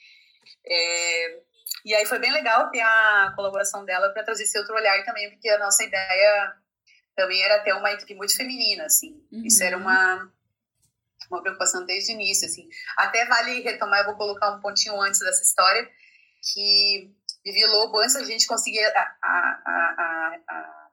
É, 0.64 1.40
e 1.84 1.94
aí 1.94 2.06
foi 2.06 2.20
bem 2.20 2.32
legal 2.32 2.70
ter 2.70 2.80
a 2.80 3.32
colaboração 3.34 3.84
dela 3.84 4.10
para 4.10 4.22
trazer 4.22 4.44
esse 4.44 4.58
outro 4.58 4.74
olhar 4.74 5.04
também, 5.04 5.30
porque 5.30 5.48
a 5.48 5.58
nossa 5.58 5.82
ideia 5.82 6.54
também 7.16 7.42
era 7.42 7.62
ter 7.64 7.72
uma 7.72 7.90
equipe 7.90 8.14
muito 8.14 8.36
feminina, 8.36 8.84
assim. 8.84 9.26
Uhum. 9.32 9.44
Isso 9.44 9.62
era 9.64 9.76
uma 9.76 10.32
uma 11.30 11.42
preocupação 11.42 11.84
desde 11.84 12.12
o 12.12 12.14
início, 12.14 12.46
assim. 12.46 12.68
Até 12.96 13.26
vale 13.26 13.60
retomar, 13.60 14.00
eu 14.00 14.06
vou 14.06 14.16
colocar 14.16 14.50
um 14.54 14.60
pontinho 14.60 15.00
antes 15.00 15.20
dessa 15.20 15.42
história, 15.42 15.88
que 16.52 17.12
Vivi 17.44 17.66
Lobo, 17.66 17.98
antes 17.98 18.16
a 18.16 18.24
gente 18.24 18.46
conseguir 18.46 18.84
a, 18.84 19.00
a, 19.22 19.62
a, 19.66 20.38
a 20.48 20.88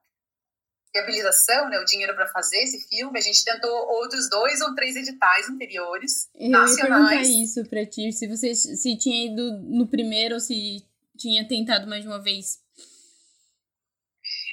viabilização, 0.94 1.70
né, 1.70 1.78
o 1.80 1.86
dinheiro 1.86 2.16
para 2.16 2.28
fazer 2.28 2.58
esse 2.58 2.88
filme, 2.88 3.20
a 3.20 3.22
gente 3.22 3.44
tentou 3.44 3.70
outros 3.70 4.30
dois 4.30 4.62
ou 4.62 4.74
três 4.74 4.96
editais 4.96 5.50
anteriores, 5.50 6.30
eu 6.34 6.50
nacionais. 6.50 6.80
Eu 6.80 6.88
ia 6.88 7.10
perguntar 7.10 7.44
isso 7.44 7.66
para 7.66 7.86
ti, 7.86 8.12
se 8.14 8.28
você 8.28 8.56
se 8.56 8.98
tinha 8.98 9.32
ido 9.32 9.60
no 9.64 9.88
primeiro 9.88 10.36
ou 10.36 10.40
se 10.40 10.86
tinha 11.18 11.48
tentado 11.48 11.88
mais 11.88 12.02
de 12.02 12.08
uma 12.08 12.22
vez. 12.22 12.60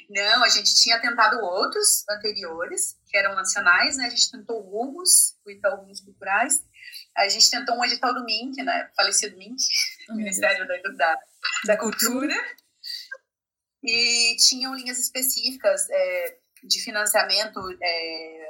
Não, 0.09 0.43
a 0.43 0.49
gente 0.49 0.75
tinha 0.75 0.99
tentado 0.99 1.39
outros 1.39 2.03
anteriores, 2.09 2.97
que 3.13 3.17
eram 3.19 3.35
nacionais, 3.35 3.95
né? 3.95 4.07
A 4.07 4.09
gente 4.09 4.31
tentou 4.31 4.57
o 4.57 4.69
Rumos, 4.71 5.37
o 5.45 5.51
Itaú 5.51 5.85
Culturais. 6.03 6.65
A 7.15 7.29
gente 7.29 7.47
tentou 7.47 7.77
um 7.77 7.85
edital 7.85 8.11
do 8.11 8.25
MINC, 8.25 8.63
né? 8.63 8.89
Falecido 8.95 9.37
MINC, 9.37 9.61
oh, 10.09 10.15
Ministério 10.15 10.67
da, 10.67 10.75
da, 10.97 11.19
da, 11.67 11.77
Cultura. 11.77 12.33
E 13.83 14.35
tinham 14.37 14.73
linhas 14.73 14.97
específicas 14.97 15.87
é, 15.91 16.37
de 16.63 16.81
financiamento 16.81 17.59
é, 17.79 18.47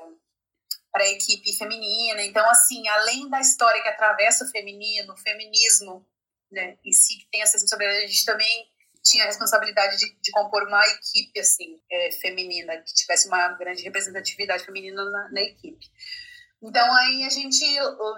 para 0.89 1.03
a 1.03 1.09
equipe 1.09 1.57
feminina. 1.57 2.23
Então, 2.23 2.49
assim, 2.49 2.87
além 2.87 3.29
da 3.29 3.41
história 3.41 3.81
que 3.81 3.89
atravessa 3.89 4.45
o 4.45 4.49
feminino, 4.49 5.11
o 5.11 5.17
feminismo, 5.17 6.07
né, 6.49 6.77
em 6.85 6.93
si, 6.93 7.17
que 7.17 7.27
tem 7.29 7.41
essa 7.41 7.53
responsabilidade, 7.53 8.05
a 8.05 8.07
gente 8.07 8.25
também 8.25 8.72
tinha 9.03 9.25
a 9.25 9.27
responsabilidade 9.27 9.97
de, 9.97 10.15
de 10.21 10.31
compor 10.31 10.63
uma 10.63 10.81
equipe 10.87 11.39
assim 11.39 11.79
é, 11.91 12.11
feminina 12.13 12.77
que 12.77 12.93
tivesse 12.93 13.27
uma 13.27 13.49
grande 13.49 13.83
representatividade 13.83 14.65
feminina 14.65 15.03
na, 15.03 15.29
na 15.29 15.41
equipe. 15.41 15.85
Então 16.63 16.95
aí 16.95 17.25
a 17.25 17.29
gente 17.29 17.65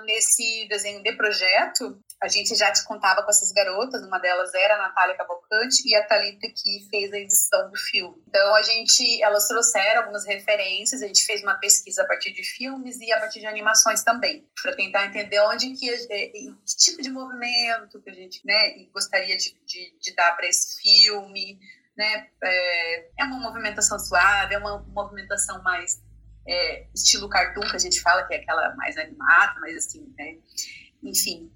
nesse 0.05 0.67
desenho 0.69 1.01
de 1.01 1.11
projeto 1.13 1.99
a 2.21 2.27
gente 2.27 2.55
já 2.55 2.71
te 2.71 2.83
contava 2.85 3.23
com 3.23 3.29
essas 3.29 3.51
garotas, 3.51 4.03
uma 4.03 4.19
delas 4.19 4.53
era 4.53 4.75
a 4.75 4.77
Natália 4.77 5.17
Cavalcante 5.17 5.87
e 5.87 5.95
a 5.95 6.05
Thalita 6.05 6.47
que 6.47 6.87
fez 6.89 7.11
a 7.11 7.17
edição 7.17 7.69
do 7.69 7.77
filme. 7.77 8.23
Então 8.27 8.55
a 8.55 8.61
gente, 8.61 9.21
elas 9.21 9.47
trouxeram 9.47 10.01
algumas 10.01 10.25
referências, 10.25 11.01
a 11.01 11.07
gente 11.07 11.25
fez 11.25 11.41
uma 11.43 11.55
pesquisa 11.55 12.03
a 12.03 12.07
partir 12.07 12.31
de 12.33 12.43
filmes 12.43 12.99
e 12.99 13.11
a 13.11 13.19
partir 13.19 13.39
de 13.39 13.47
animações 13.47 14.03
também, 14.03 14.47
para 14.61 14.75
tentar 14.75 15.05
entender 15.05 15.39
onde 15.41 15.73
que, 15.73 15.89
é, 15.89 16.27
que 16.27 16.75
tipo 16.77 17.01
de 17.01 17.09
movimento 17.09 18.01
que 18.01 18.09
a 18.09 18.13
gente 18.13 18.41
né, 18.45 18.85
gostaria 18.93 19.35
de, 19.35 19.57
de, 19.65 19.97
de 19.99 20.15
dar 20.15 20.35
para 20.35 20.47
esse 20.47 20.81
filme, 20.81 21.59
né? 21.97 22.27
É, 22.43 23.09
é, 23.19 23.23
uma 23.23 23.39
movimentação 23.39 23.97
suave, 23.99 24.53
é 24.53 24.57
uma 24.57 24.79
movimentação 24.89 25.61
mais 25.63 26.01
é, 26.47 26.87
estilo 26.93 27.29
cartoon 27.29 27.67
que 27.69 27.75
a 27.75 27.79
gente 27.79 28.01
fala, 28.01 28.23
que 28.27 28.33
é 28.33 28.37
aquela 28.37 28.75
mais 28.75 28.97
animada, 28.97 29.59
mais 29.59 29.77
assim, 29.77 30.13
né? 30.17 30.37
Enfim. 31.03 31.51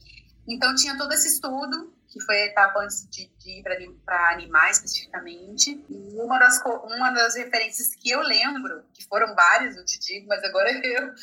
Então, 0.48 0.74
tinha 0.76 0.98
todo 0.98 1.14
esse 1.14 1.28
estudo, 1.28 1.94
que 2.08 2.20
foi 2.22 2.42
a 2.42 2.46
etapa 2.48 2.80
antes 2.80 3.08
de, 3.10 3.32
de 3.38 3.60
ir 3.60 3.64
para 4.04 4.32
animais 4.32 4.78
especificamente. 4.78 5.86
E 5.88 6.20
uma 6.20 6.40
das, 6.40 6.60
uma 6.66 7.12
das 7.12 7.36
referências 7.36 7.94
que 7.96 8.10
eu 8.10 8.22
lembro, 8.22 8.84
que 8.94 9.06
foram 9.06 9.36
várias, 9.36 9.78
eu 9.78 9.86
te 9.86 10.00
digo, 10.00 10.28
mas 10.28 10.44
agora 10.44 10.72
eu, 10.84 11.14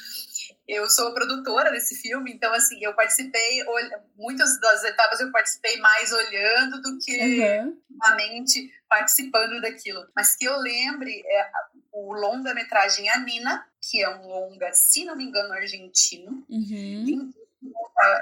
eu 0.68 0.88
sou 0.88 1.12
produtora 1.12 1.72
desse 1.72 1.96
filme, 1.96 2.32
então, 2.32 2.52
assim, 2.54 2.78
eu 2.84 2.94
participei, 2.94 3.64
muitas 4.16 4.60
das 4.60 4.84
etapas 4.84 5.20
eu 5.20 5.32
participei 5.32 5.76
mais 5.78 6.12
olhando 6.12 6.80
do 6.80 6.98
que 6.98 7.16
uhum. 7.16 7.82
realmente 8.00 8.70
participando 8.88 9.60
daquilo. 9.60 10.06
Mas 10.14 10.36
que 10.36 10.44
eu 10.44 10.56
lembre, 10.56 11.20
é, 11.26 11.50
o 11.98 12.12
longa-metragem 12.12 13.08
A 13.08 13.18
Nina, 13.18 13.66
que 13.80 14.02
é 14.02 14.08
um 14.08 14.26
longa, 14.26 14.72
se 14.72 15.04
não 15.04 15.16
me 15.16 15.24
engano, 15.24 15.52
argentino, 15.52 16.44
uhum 16.48 17.32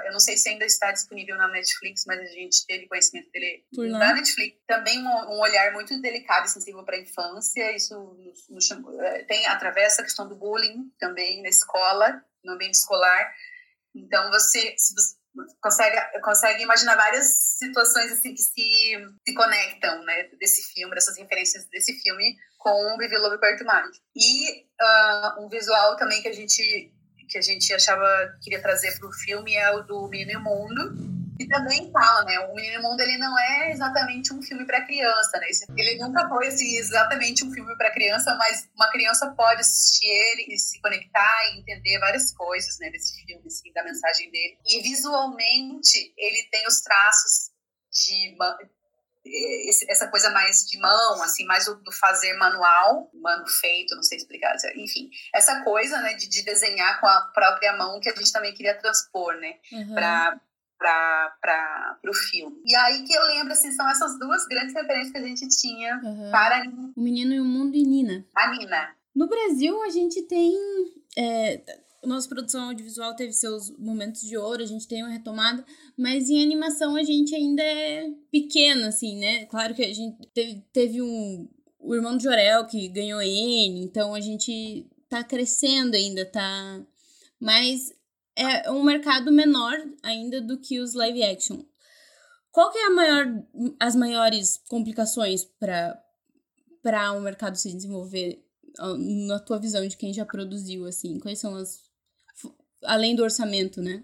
eu 0.05 0.11
não 0.11 0.19
sei 0.19 0.37
se 0.37 0.49
ainda 0.49 0.65
está 0.65 0.91
disponível 0.91 1.37
na 1.37 1.47
Netflix, 1.47 2.05
mas 2.05 2.19
a 2.19 2.25
gente 2.25 2.65
teve 2.65 2.87
conhecimento 2.87 3.29
dele 3.31 3.65
Por 3.73 3.87
na 3.87 4.13
Netflix. 4.13 4.57
Também 4.65 4.99
um, 4.99 5.07
um, 5.07 5.39
olhar 5.39 5.73
muito 5.73 5.99
delicado 6.01 6.45
e 6.45 6.49
sensível 6.49 6.83
para 6.83 6.95
a 6.95 6.99
infância. 6.99 7.75
Isso 7.75 7.95
nos, 8.49 8.49
nos, 8.49 8.99
é, 9.01 9.23
tem 9.23 9.45
atravessa 9.47 10.01
a 10.01 10.05
questão 10.05 10.27
do 10.27 10.35
bullying 10.35 10.91
também 10.99 11.41
na 11.41 11.49
escola, 11.49 12.23
no 12.43 12.53
ambiente 12.53 12.75
escolar. 12.75 13.33
Então 13.93 14.29
você, 14.31 14.75
você 14.77 15.15
consegue 15.61 15.97
consegue 16.21 16.63
imaginar 16.63 16.95
várias 16.95 17.27
situações 17.57 18.11
assim 18.11 18.33
que 18.33 18.41
se, 18.41 19.07
se 19.27 19.33
conectam, 19.33 20.03
né, 20.03 20.29
desse 20.39 20.63
filme, 20.73 20.93
dessas 20.95 21.17
referências 21.17 21.65
desse 21.69 21.93
filme 22.01 22.35
com 22.57 22.93
o 22.93 22.97
Vivi 22.97 23.15
Perto 23.39 23.63
Mágico. 23.63 24.03
E 24.15 24.61
uh, 24.81 25.45
um 25.45 25.49
visual 25.49 25.95
também 25.97 26.21
que 26.21 26.27
a 26.27 26.33
gente 26.33 26.91
que 27.27 27.37
a 27.37 27.41
gente 27.41 27.73
achava 27.73 28.05
queria 28.41 28.61
trazer 28.61 28.97
para 28.99 29.09
o 29.09 29.13
filme 29.13 29.55
é 29.55 29.71
o 29.71 29.81
do 29.81 30.07
Menino 30.07 30.39
Mundo. 30.41 31.04
E 31.39 31.47
também 31.47 31.91
fala, 31.91 32.23
né? 32.23 32.39
O 32.39 32.55
Menino 32.55 32.81
Mundo 32.81 32.99
ele 33.01 33.17
não 33.17 33.37
é 33.37 33.71
exatamente 33.71 34.33
um 34.33 34.41
filme 34.41 34.65
para 34.65 34.85
criança, 34.85 35.37
né? 35.39 35.47
Ele 35.77 35.99
nunca 36.01 36.27
foi 36.29 36.47
assim, 36.47 36.77
exatamente 36.77 37.43
um 37.45 37.51
filme 37.51 37.75
para 37.77 37.91
criança, 37.91 38.35
mas 38.35 38.69
uma 38.75 38.89
criança 38.91 39.33
pode 39.35 39.61
assistir 39.61 40.07
ele 40.07 40.53
e 40.53 40.57
se 40.57 40.79
conectar 40.81 41.53
e 41.53 41.59
entender 41.59 41.99
várias 41.99 42.31
coisas, 42.31 42.79
né? 42.79 42.89
Desse 42.89 43.15
filme, 43.15 43.41
assim, 43.45 43.71
da 43.73 43.83
mensagem 43.83 44.31
dele. 44.31 44.57
E 44.65 44.81
visualmente 44.81 46.13
ele 46.17 46.43
tem 46.51 46.65
os 46.67 46.81
traços 46.81 47.51
de, 47.91 48.35
essa 49.89 50.07
coisa 50.07 50.29
mais 50.29 50.65
de 50.65 50.77
mão, 50.77 51.23
assim, 51.23 51.45
mais 51.45 51.65
do, 51.65 51.75
do, 51.75 51.91
fazer 51.91 52.33
manual, 52.33 53.09
mano 53.13 53.47
feito, 53.47 53.95
não 53.95 54.03
sei 54.03 54.17
explicar, 54.17 54.55
enfim, 54.75 55.09
essa 55.33 55.63
coisa, 55.63 55.99
né, 56.01 56.13
de, 56.13 56.27
de, 56.27 56.43
desenhar 56.43 56.99
com 56.99 57.07
a 57.07 57.21
própria 57.33 57.75
mão 57.75 57.99
que 57.99 58.09
a 58.09 58.15
gente 58.15 58.31
também 58.31 58.53
queria 58.53 58.77
transpor, 58.77 59.33
né, 59.35 59.55
uhum. 59.71 59.95
para 59.95 60.39
para 60.77 61.99
o 62.07 62.13
filme. 62.13 62.61
E 62.65 62.75
aí 62.75 63.03
que 63.03 63.13
eu 63.13 63.23
lembro, 63.27 63.53
assim, 63.53 63.71
são 63.71 63.89
essas 63.89 64.19
duas 64.19 64.45
grandes 64.47 64.73
referências 64.73 65.11
que 65.11 65.17
a 65.17 65.27
gente 65.27 65.47
tinha 65.49 66.01
uhum. 66.03 66.31
para... 66.31 66.63
O 66.95 67.01
Menino 67.01 67.33
e 67.33 67.39
o 67.39 67.45
Mundo 67.45 67.75
e 67.75 67.83
Nina. 67.83 68.25
A 68.35 68.51
Nina. 68.51 68.95
No 69.15 69.27
Brasil, 69.27 69.81
a 69.83 69.89
gente 69.89 70.21
tem... 70.23 70.53
É, 71.17 71.61
nossa 72.05 72.27
produção 72.27 72.65
audiovisual 72.65 73.15
teve 73.15 73.33
seus 73.33 73.69
momentos 73.77 74.21
de 74.21 74.37
ouro, 74.37 74.61
a 74.61 74.65
gente 74.65 74.87
tem 74.87 75.03
uma 75.03 75.11
retomada, 75.11 75.65
mas 75.97 76.29
em 76.29 76.41
animação 76.43 76.95
a 76.95 77.03
gente 77.03 77.33
ainda 77.33 77.63
é 77.63 78.09
pequeno, 78.31 78.85
assim, 78.85 79.17
né? 79.19 79.45
Claro 79.45 79.73
que 79.73 79.83
a 79.83 79.93
gente 79.93 80.15
teve, 80.33 80.63
teve 80.71 81.01
um. 81.01 81.49
O 81.79 81.93
irmão 81.93 82.17
de 82.17 82.23
Jorel 82.23 82.65
que 82.65 82.87
ganhou 82.87 83.21
N, 83.21 83.83
então 83.83 84.15
a 84.15 84.19
gente 84.19 84.87
tá 85.07 85.23
crescendo 85.23 85.95
ainda, 85.95 86.25
tá. 86.25 86.81
Mas 87.39 87.93
é 88.35 88.69
um 88.69 88.83
mercado 88.83 89.31
menor 89.31 89.77
ainda 90.03 90.41
do 90.41 90.59
que 90.59 90.79
os 90.79 90.93
live 90.93 91.23
action. 91.23 91.63
Qual 92.51 92.71
que 92.71 92.77
é 92.77 92.89
maior, 92.89 93.25
as 93.79 93.95
maiores 93.95 94.61
complicações 94.69 95.43
para 95.43 96.01
para 96.81 97.13
o 97.13 97.17
um 97.17 97.21
mercado 97.21 97.57
se 97.57 97.73
desenvolver 97.73 98.45
na 99.25 99.39
tua 99.39 99.59
visão 99.59 99.87
de 99.87 99.97
quem 99.97 100.13
já 100.13 100.23
produziu 100.23 100.85
assim? 100.85 101.19
Quais 101.19 101.39
são 101.39 101.55
as 101.55 101.85
além 102.83 103.15
do 103.15 103.23
orçamento, 103.23 103.81
né? 103.81 104.03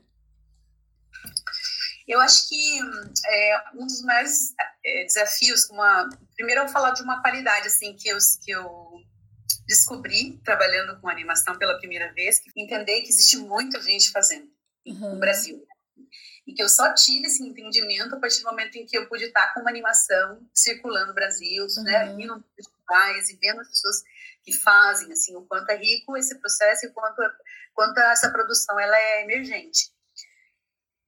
Eu 2.08 2.20
acho 2.20 2.50
que 2.50 2.80
é, 3.28 3.64
um 3.76 3.86
dos 3.86 4.02
maiores 4.02 4.54
é, 4.84 5.06
desafios, 5.06 5.70
uma, 5.70 6.10
primeiro 6.36 6.62
eu 6.62 6.66
vou 6.66 6.74
falar 6.74 6.92
de 6.92 7.04
uma 7.04 7.22
qualidade 7.22 7.68
assim 7.68 7.96
que 7.96 8.10
eu, 8.10 8.18
que 8.44 8.52
eu 8.52 9.02
descobri 9.72 10.38
trabalhando 10.44 11.00
com 11.00 11.08
animação 11.08 11.58
pela 11.58 11.78
primeira 11.78 12.12
vez, 12.14 12.40
que 12.40 12.52
entender 12.62 13.02
que 13.02 13.10
existe 13.10 13.38
muita 13.38 13.82
gente 13.82 14.12
fazendo 14.12 14.52
uhum. 14.86 15.14
no 15.14 15.20
Brasil. 15.20 15.66
E 16.46 16.54
que 16.54 16.62
eu 16.62 16.68
só 16.68 16.94
tive 16.94 17.28
esse 17.28 17.42
entendimento 17.42 18.14
a 18.14 18.20
partir 18.20 18.42
do 18.42 18.50
momento 18.50 18.76
em 18.76 18.86
que 18.86 18.98
eu 18.98 19.08
pude 19.08 19.26
estar 19.26 19.54
com 19.54 19.62
uma 19.62 19.70
animação 19.70 20.46
circulando 20.54 21.08
no 21.08 21.14
Brasil, 21.14 21.66
uhum. 21.78 21.84
né, 21.84 22.06
indo 22.20 22.44
festivais 22.56 23.30
e 23.30 23.38
vendo 23.38 23.62
as 23.62 23.70
pessoas 23.70 24.04
que 24.44 24.52
fazem, 24.52 25.12
assim, 25.12 25.36
o 25.38 25.44
quanto 25.44 25.70
é 25.70 25.78
rico 25.78 26.18
esse 26.18 26.36
processo 26.40 26.86
e 26.86 26.90
o 26.90 26.94
quanto, 26.94 27.22
quanto 27.74 27.98
essa 28.00 28.30
produção 28.30 28.78
ela 28.78 28.98
é 28.98 29.24
emergente. 29.24 29.90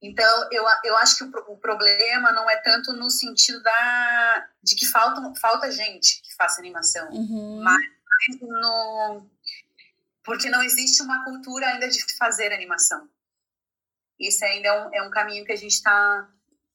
Então, 0.01 0.49
eu, 0.51 0.63
eu 0.83 0.95
acho 0.97 1.17
que 1.17 1.23
o, 1.23 1.53
o 1.53 1.57
problema 1.57 2.31
não 2.31 2.49
é 2.49 2.57
tanto 2.57 2.93
no 2.93 3.09
sentido 3.09 3.61
da, 3.63 4.47
de 4.61 4.75
que 4.75 4.85
falta, 4.85 5.21
falta 5.39 5.71
gente 5.71 6.21
que 6.21 6.35
faça 6.35 6.61
animação, 6.61 7.09
uhum. 7.09 7.61
mas 7.63 7.81
no, 8.41 9.29
porque 10.23 10.49
não 10.49 10.63
existe 10.63 11.01
uma 11.01 11.23
cultura 11.23 11.67
ainda 11.67 11.87
de 11.87 11.99
fazer 12.17 12.53
animação. 12.53 13.09
Esse 14.19 14.45
ainda 14.45 14.67
é 14.67 14.73
um, 14.73 14.95
é 14.95 15.07
um 15.07 15.11
caminho 15.11 15.45
que 15.45 15.51
a 15.51 15.57
gente 15.57 15.73
está 15.73 16.29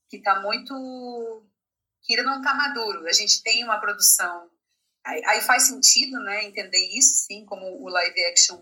que 0.09 0.19
tá 0.21 0.41
muito 0.41 1.45
que 2.03 2.15
ainda 2.15 2.31
não 2.31 2.39
está 2.39 2.55
maduro. 2.55 3.07
A 3.07 3.13
gente 3.13 3.43
tem 3.43 3.65
uma 3.65 3.79
produção 3.79 4.51
Aí, 5.09 5.23
aí, 5.25 5.41
faz 5.41 5.69
sentido, 5.69 6.21
né, 6.21 6.45
entender 6.45 6.87
isso, 6.93 7.25
sim, 7.27 7.47
como 7.47 7.83
o 7.83 7.89
live 7.89 8.25
action 8.27 8.61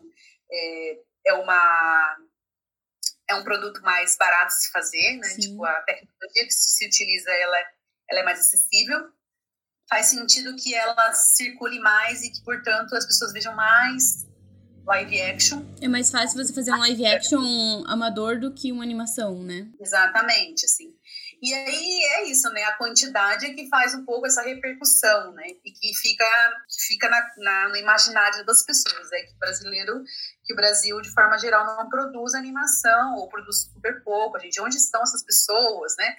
é, 0.48 0.98
é 1.26 1.32
uma 1.34 2.16
é 3.28 3.34
um 3.34 3.42
produto 3.42 3.82
mais 3.82 4.16
barato 4.16 4.54
de 4.54 4.62
se 4.62 4.70
fazer, 4.70 5.16
né? 5.16 5.26
Sim. 5.26 5.40
Tipo, 5.40 5.64
a 5.64 5.82
tecnologia 5.82 6.44
que 6.44 6.50
se 6.52 6.86
utiliza, 6.86 7.28
ela, 7.32 7.58
ela 8.08 8.20
é 8.20 8.22
mais 8.22 8.38
acessível. 8.38 9.10
Faz 9.88 10.06
sentido 10.06 10.56
que 10.56 10.74
ela 10.74 11.12
circule 11.12 11.78
mais 11.78 12.22
e 12.22 12.30
que, 12.30 12.42
portanto, 12.42 12.94
as 12.94 13.06
pessoas 13.06 13.32
vejam 13.32 13.54
mais 13.54 14.26
live 14.86 15.20
action. 15.20 15.64
É 15.80 15.88
mais 15.88 16.10
fácil 16.10 16.42
você 16.42 16.52
fazer 16.52 16.72
um 16.72 16.78
live 16.78 17.06
action 17.06 17.84
amador 17.86 18.38
do 18.38 18.52
que 18.52 18.70
uma 18.70 18.84
animação, 18.84 19.42
né? 19.42 19.68
Exatamente, 19.80 20.64
assim. 20.64 20.94
E 21.42 21.52
aí 21.52 22.02
é 22.14 22.30
isso, 22.30 22.48
né? 22.50 22.62
A 22.64 22.76
quantidade 22.76 23.46
é 23.46 23.52
que 23.52 23.68
faz 23.68 23.94
um 23.94 24.04
pouco 24.04 24.26
essa 24.26 24.42
repercussão, 24.42 25.32
né? 25.32 25.44
E 25.64 25.70
que 25.70 25.94
fica, 25.94 26.24
que 26.68 26.82
fica 26.86 27.08
na, 27.08 27.30
na, 27.36 27.68
no 27.68 27.76
imaginário 27.76 28.44
das 28.46 28.64
pessoas, 28.64 29.12
é 29.12 29.22
que 29.22 29.34
o 29.34 29.38
brasileiro, 29.38 30.02
que 30.44 30.52
o 30.54 30.56
Brasil, 30.56 31.00
de 31.00 31.12
forma 31.12 31.36
geral, 31.38 31.66
não 31.66 31.88
produz 31.88 32.34
animação 32.34 33.16
ou 33.16 33.28
produz 33.28 33.68
super 33.72 34.02
pouco. 34.02 34.36
A 34.36 34.40
gente, 34.40 34.60
onde 34.60 34.76
estão 34.76 35.02
essas 35.02 35.22
pessoas, 35.24 35.94
né? 35.98 36.16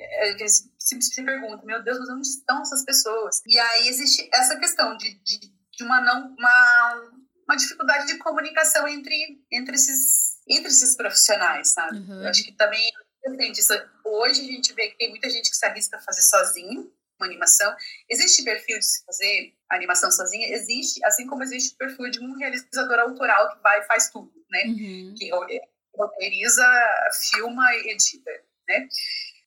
É, 0.00 0.42
é 0.42 0.48
sempre 0.48 1.04
se 1.04 1.22
pergunta, 1.24 1.64
meu 1.64 1.82
Deus, 1.82 1.98
mas 1.98 2.08
onde 2.10 2.26
estão 2.26 2.62
essas 2.62 2.84
pessoas? 2.84 3.40
E 3.46 3.58
aí 3.58 3.88
existe 3.88 4.28
essa 4.32 4.56
questão 4.58 4.96
de, 4.96 5.14
de, 5.22 5.38
de 5.40 5.84
uma 5.84 6.00
não 6.00 6.34
uma, 6.34 7.12
uma 7.46 7.56
dificuldade 7.56 8.06
de 8.06 8.18
comunicação 8.18 8.88
entre, 8.88 9.44
entre, 9.52 9.74
esses, 9.74 10.38
entre 10.48 10.68
esses 10.68 10.96
profissionais, 10.96 11.72
sabe? 11.72 11.98
Uhum. 11.98 12.22
Eu 12.22 12.28
acho 12.28 12.44
que 12.44 12.52
também 12.52 12.90
Hoje 14.04 14.40
a 14.40 14.44
gente 14.44 14.72
vê 14.72 14.88
que 14.88 14.98
tem 14.98 15.10
muita 15.10 15.28
gente 15.30 15.50
que 15.50 15.56
se 15.56 15.64
arrisca 15.64 15.96
a 15.96 16.00
fazer 16.00 16.22
sozinho 16.22 16.92
uma 17.18 17.26
animação. 17.26 17.74
Existe 18.08 18.42
perfil 18.42 18.78
de 18.78 18.84
se 18.84 19.04
fazer 19.04 19.54
animação 19.70 20.10
sozinha? 20.10 20.48
Existe, 20.48 21.04
assim 21.04 21.26
como 21.26 21.42
existe 21.42 21.74
o 21.74 21.76
perfil 21.76 22.10
de 22.10 22.20
um 22.20 22.34
realizador 22.36 22.98
autoral 22.98 23.54
que 23.54 23.62
vai 23.62 23.80
e 23.80 23.84
faz 23.84 24.10
tudo, 24.10 24.32
né? 24.50 24.64
Uhum. 24.64 25.14
Que 25.16 25.30
roteiriza, 25.94 26.66
filma 27.30 27.74
e 27.74 27.90
edita, 27.90 28.30
né? 28.68 28.88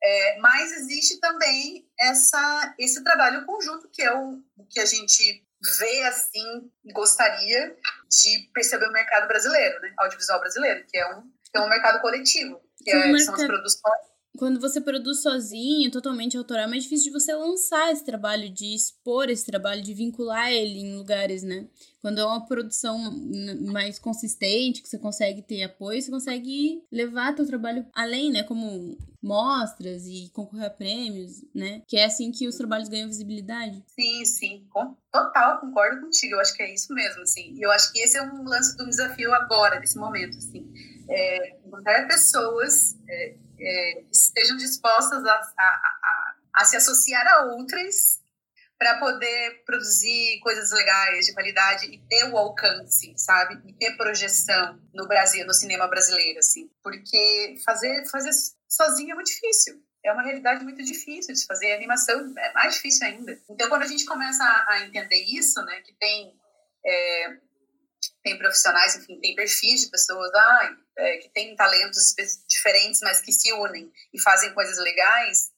É, 0.06 0.38
mas 0.40 0.72
existe 0.74 1.20
também 1.20 1.88
essa, 1.98 2.76
esse 2.78 3.04
trabalho 3.04 3.46
conjunto, 3.46 3.90
que 3.90 4.02
é 4.02 4.14
o, 4.14 4.42
que 4.70 4.80
a 4.80 4.86
gente 4.86 5.46
vê 5.80 6.04
assim 6.04 6.70
e 6.84 6.92
gostaria 6.92 7.76
de 8.10 8.50
perceber 8.54 8.88
o 8.88 8.92
mercado 8.92 9.28
brasileiro, 9.28 9.80
né? 9.82 9.94
audiovisual 9.98 10.42
brasileiro, 10.42 10.86
que 10.88 10.98
é 10.98 11.16
um, 11.16 11.22
que 11.22 11.58
é 11.58 11.62
um 11.62 11.70
mercado 11.70 12.02
coletivo, 12.02 12.62
que 12.84 12.92
é, 12.92 13.18
são 13.20 13.34
as 13.34 13.46
produções 13.46 14.13
quando 14.38 14.60
você 14.60 14.82
produz 14.82 15.22
sozinho, 15.22 15.92
totalmente 15.92 16.38
autoral, 16.38 16.66
é 16.66 16.68
mais 16.68 16.84
difícil 16.84 17.12
de 17.12 17.20
você 17.20 17.34
lançar 17.36 17.92
esse 17.92 18.04
trabalho, 18.04 18.50
de 18.50 18.74
expor 18.74 19.30
esse 19.30 19.46
trabalho, 19.46 19.84
de 19.84 19.94
vincular 19.94 20.52
ele 20.52 20.80
em 20.80 20.96
lugares, 20.96 21.44
né? 21.44 21.68
Quando 22.02 22.20
é 22.20 22.26
uma 22.26 22.46
produção 22.46 22.98
mais 23.72 24.00
consistente, 24.00 24.82
que 24.82 24.90
você 24.90 24.98
consegue 24.98 25.42
ter 25.42 25.64
apoio, 25.64 26.02
você 26.02 26.12
consegue 26.12 26.84
levar 26.92 27.36
teu 27.36 27.46
trabalho 27.46 27.86
além, 27.94 28.32
né? 28.32 28.44
Como 28.44 28.98
mostras 29.22 30.06
e 30.08 30.30
concorrer 30.34 30.66
a 30.66 30.70
prêmios, 30.70 31.46
né? 31.54 31.82
Que 31.88 31.98
é 31.98 32.06
assim 32.06 32.32
que 32.32 32.48
os 32.48 32.56
trabalhos 32.56 32.90
ganham 32.90 33.08
visibilidade. 33.08 33.84
Sim, 33.88 34.26
sim. 34.26 34.68
Total, 35.12 35.62
concordo 35.62 36.02
contigo. 36.02 36.34
Eu 36.34 36.40
acho 36.42 36.56
que 36.56 36.64
é 36.64 36.74
isso 36.74 36.94
mesmo, 36.94 37.22
assim. 37.22 37.54
E 37.54 37.62
eu 37.62 37.72
acho 37.72 37.94
que 37.94 38.00
esse 38.00 38.18
é 38.18 38.24
um 38.24 38.44
lance 38.44 38.76
do 38.76 38.86
desafio 38.86 39.32
agora, 39.32 39.80
desse 39.80 39.98
momento, 39.98 40.38
assim. 40.38 40.68
É, 41.08 41.58
encontrar 41.66 42.08
pessoas... 42.08 42.98
É, 43.08 43.43
é, 43.60 44.04
estejam 44.12 44.58
dispostas 44.58 45.24
a, 45.26 45.34
a, 45.34 45.64
a, 45.64 46.36
a 46.56 46.66
se 46.66 46.76
associar 46.76 47.26
a 47.28 47.46
outras 47.46 48.22
para 48.78 49.00
poder 49.00 49.64
produzir 49.66 50.40
coisas 50.42 50.72
legais, 50.72 51.26
de 51.26 51.34
qualidade 51.34 51.86
e 51.86 51.98
ter 52.00 52.26
o 52.26 52.38
alcance, 52.38 53.14
sabe? 53.16 53.62
E 53.66 53.74
ter 53.74 53.96
projeção 53.96 54.78
no 54.94 55.08
Brasil, 55.08 55.46
no 55.46 55.54
cinema 55.54 55.88
brasileiro, 55.88 56.40
assim. 56.40 56.70
Porque 56.84 57.56
fazer, 57.64 58.06
fazer 58.10 58.32
sozinho 58.68 59.12
é 59.12 59.16
muito 59.16 59.28
difícil. 59.28 59.82
É 60.04 60.12
uma 60.12 60.24
realidade 60.24 60.66
muito 60.66 60.84
difícil 60.84 61.34
de 61.34 61.46
fazer. 61.46 61.72
Animação 61.72 62.34
é 62.38 62.54
mais 62.54 62.76
difícil 62.76 63.08
ainda. 63.08 63.40
Então, 63.50 63.70
quando 63.70 63.84
a 63.84 63.88
gente 63.88 64.04
começa 64.06 64.44
a, 64.44 64.74
a 64.74 64.86
entender 64.86 65.24
isso, 65.24 65.64
né? 65.64 65.80
Que 65.80 65.94
tem... 65.94 66.38
É, 66.86 67.38
tem 68.24 68.38
profissionais, 68.38 68.96
enfim, 68.96 69.20
tem 69.20 69.36
perfis 69.36 69.82
de 69.82 69.92
pessoas 69.92 70.34
ah, 70.34 70.78
é, 70.98 71.18
que 71.18 71.30
têm 71.30 71.56
talentos 71.56 72.16
diferentes, 72.48 73.02
mas 73.02 73.22
que 73.22 73.32
se 73.32 73.52
unem 73.54 73.92
e 74.14 74.22
fazem 74.22 74.54
coisas 74.54 74.78
legais, 74.78 75.52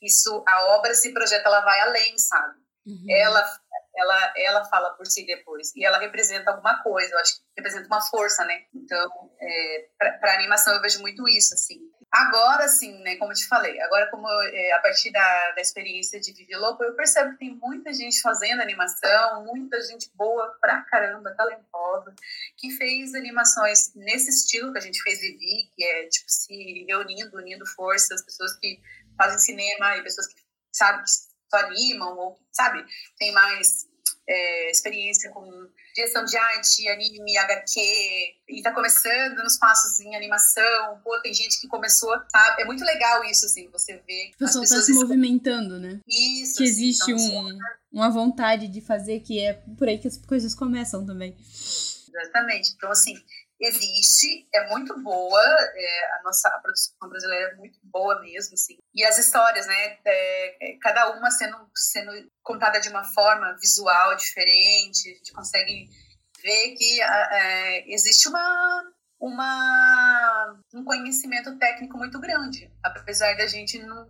isso, 0.00 0.42
a 0.48 0.76
obra 0.76 0.94
se 0.94 1.12
projeta, 1.12 1.46
ela 1.46 1.60
vai 1.60 1.80
além, 1.80 2.16
sabe? 2.18 2.58
Uhum. 2.86 3.06
Ela, 3.10 3.60
ela, 3.96 4.34
ela 4.36 4.64
fala 4.66 4.90
por 4.90 5.06
si 5.06 5.26
depois 5.26 5.74
e 5.76 5.84
ela 5.84 5.98
representa 5.98 6.50
alguma 6.50 6.82
coisa, 6.82 7.12
eu 7.12 7.18
acho 7.18 7.36
que 7.36 7.42
representa 7.56 7.86
uma 7.86 8.00
força, 8.00 8.44
né? 8.44 8.64
Então, 8.74 9.10
é, 9.40 9.88
para 9.98 10.34
animação 10.34 10.74
eu 10.74 10.80
vejo 10.80 11.00
muito 11.00 11.28
isso, 11.28 11.54
assim. 11.54 11.89
Agora, 12.12 12.66
sim, 12.66 12.98
né, 13.04 13.14
como 13.16 13.30
eu 13.30 13.36
te 13.36 13.46
falei, 13.46 13.80
agora 13.80 14.10
como 14.10 14.28
é, 14.28 14.72
a 14.72 14.80
partir 14.80 15.12
da, 15.12 15.52
da 15.52 15.60
experiência 15.60 16.18
de 16.18 16.32
Vivi 16.32 16.56
Lopo, 16.56 16.82
eu 16.82 16.96
percebo 16.96 17.30
que 17.32 17.38
tem 17.38 17.54
muita 17.54 17.92
gente 17.92 18.20
fazendo 18.20 18.60
animação, 18.60 19.44
muita 19.44 19.80
gente 19.82 20.10
boa 20.16 20.58
pra 20.60 20.82
caramba, 20.82 21.32
talentosa, 21.36 22.12
que 22.56 22.72
fez 22.72 23.14
animações 23.14 23.94
nesse 23.94 24.30
estilo 24.30 24.72
que 24.72 24.78
a 24.78 24.82
gente 24.82 25.00
fez 25.02 25.20
Vivi, 25.20 25.70
que 25.76 25.84
é, 25.84 26.08
tipo, 26.08 26.28
se 26.28 26.84
reunindo, 26.88 27.36
unindo 27.36 27.64
forças, 27.64 28.24
pessoas 28.24 28.58
que 28.58 28.80
fazem 29.16 29.38
cinema 29.38 29.96
e 29.96 30.02
pessoas 30.02 30.26
que, 30.26 30.42
sabe, 30.72 31.04
que 31.04 31.10
só 31.10 31.58
animam, 31.58 32.16
ou, 32.16 32.40
sabe, 32.50 32.84
tem 33.18 33.30
mais 33.32 33.89
é, 34.30 34.70
experiência 34.70 35.28
com 35.30 35.68
direção 35.94 36.24
de 36.24 36.36
arte, 36.36 36.88
anime, 36.88 37.36
HQ, 37.36 37.80
e 38.48 38.62
tá 38.62 38.72
começando 38.72 39.42
nos 39.42 39.58
passos 39.58 39.98
em 39.98 40.14
animação. 40.14 41.00
Pô, 41.02 41.20
tem 41.20 41.34
gente 41.34 41.60
que 41.60 41.66
começou, 41.66 42.16
sabe? 42.30 42.62
É 42.62 42.64
muito 42.64 42.84
legal 42.84 43.24
isso, 43.24 43.46
assim, 43.46 43.68
você 43.70 44.00
vê. 44.06 44.30
O 44.34 44.38
pessoal 44.38 44.64
tá 44.64 44.80
se 44.80 44.92
movimentando, 44.92 45.80
né? 45.80 46.00
Isso. 46.08 46.58
Que 46.58 46.64
existe 46.64 47.10
então, 47.10 47.44
um, 47.44 47.58
uma 47.92 48.10
vontade 48.10 48.68
de 48.68 48.80
fazer, 48.80 49.20
que 49.20 49.40
é 49.40 49.54
por 49.76 49.88
aí 49.88 49.98
que 49.98 50.06
as 50.06 50.16
coisas 50.16 50.54
começam 50.54 51.04
também. 51.04 51.36
Exatamente. 52.08 52.72
Então, 52.76 52.90
assim, 52.90 53.14
existe, 53.60 54.48
é 54.54 54.68
muito 54.68 54.98
boa, 55.02 55.40
é, 55.40 56.14
a 56.14 56.22
nossa 56.24 56.48
a 56.48 56.58
produção 56.60 56.96
brasileira 57.08 57.50
é 57.50 57.54
muito 57.56 57.78
boa 57.84 58.18
mesmo, 58.22 58.54
assim. 58.54 58.78
E 58.94 59.04
as 59.04 59.18
histórias, 59.18 59.66
né, 59.66 59.98
é, 60.04 60.70
é, 60.70 60.78
cada 60.78 61.10
uma 61.10 61.30
sendo, 61.30 61.56
sendo 61.74 62.10
contada 62.42 62.80
de 62.80 62.88
uma 62.88 63.04
forma 63.04 63.52
visual 63.60 64.16
diferente, 64.16 65.10
a 65.10 65.14
gente 65.14 65.32
consegue 65.32 65.90
ver 66.42 66.74
que 66.74 67.02
é, 67.02 67.92
existe 67.92 68.28
uma, 68.28 68.92
uma, 69.20 70.58
um 70.72 70.82
conhecimento 70.82 71.58
técnico 71.58 71.98
muito 71.98 72.18
grande, 72.18 72.72
apesar 72.82 73.36
da 73.36 73.46
gente 73.46 73.78
não, 73.78 74.08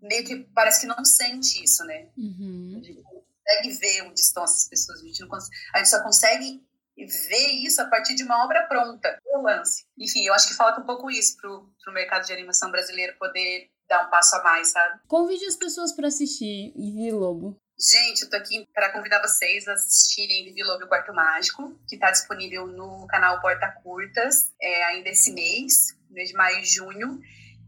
meio 0.00 0.24
que 0.24 0.36
parece 0.54 0.80
que 0.80 0.86
não 0.86 1.04
sente 1.04 1.62
isso, 1.62 1.84
né? 1.84 2.08
Uhum. 2.16 2.80
A 2.80 2.82
gente 2.82 3.02
consegue 3.02 3.78
ver 3.78 4.02
onde 4.04 4.20
estão 4.20 4.42
essas 4.42 4.66
pessoas, 4.66 5.00
a 5.00 5.04
gente, 5.04 5.20
não 5.20 5.28
a 5.74 5.78
gente 5.78 5.90
só 5.90 6.02
consegue 6.02 6.64
e 6.96 7.06
ver 7.06 7.48
isso 7.64 7.80
a 7.82 7.86
partir 7.86 8.14
de 8.14 8.22
uma 8.22 8.44
obra 8.44 8.62
pronta, 8.66 9.18
o 9.26 9.42
lance. 9.42 9.84
Enfim, 9.98 10.24
eu 10.24 10.34
acho 10.34 10.48
que 10.48 10.54
falta 10.54 10.80
um 10.80 10.86
pouco 10.86 11.10
isso 11.10 11.36
pro, 11.36 11.70
pro 11.82 11.92
mercado 11.92 12.24
de 12.24 12.32
animação 12.32 12.70
brasileiro 12.70 13.16
poder 13.18 13.68
dar 13.88 14.06
um 14.06 14.10
passo 14.10 14.36
a 14.36 14.42
mais, 14.42 14.68
sabe? 14.68 15.00
Convide 15.06 15.44
as 15.46 15.56
pessoas 15.56 15.92
para 15.92 16.08
assistir 16.08 16.72
Vivi 16.76 17.10
Lobo. 17.10 17.60
Gente, 17.78 18.22
eu 18.22 18.30
tô 18.30 18.36
aqui 18.36 18.66
para 18.72 18.92
convidar 18.92 19.20
vocês 19.20 19.66
a 19.66 19.72
assistirem 19.72 20.44
Vivi 20.44 20.62
Lobo 20.62 20.82
e 20.82 20.84
o 20.84 20.88
Quarto 20.88 21.12
Mágico, 21.12 21.76
que 21.88 21.96
está 21.96 22.10
disponível 22.10 22.66
no 22.66 23.06
canal 23.08 23.40
Porta 23.40 23.68
Curtas, 23.82 24.52
é, 24.60 24.84
ainda 24.84 25.08
esse 25.08 25.32
mês, 25.32 25.98
mês 26.08 26.28
de 26.28 26.36
maio 26.36 26.60
e 26.60 26.64
junho. 26.64 27.20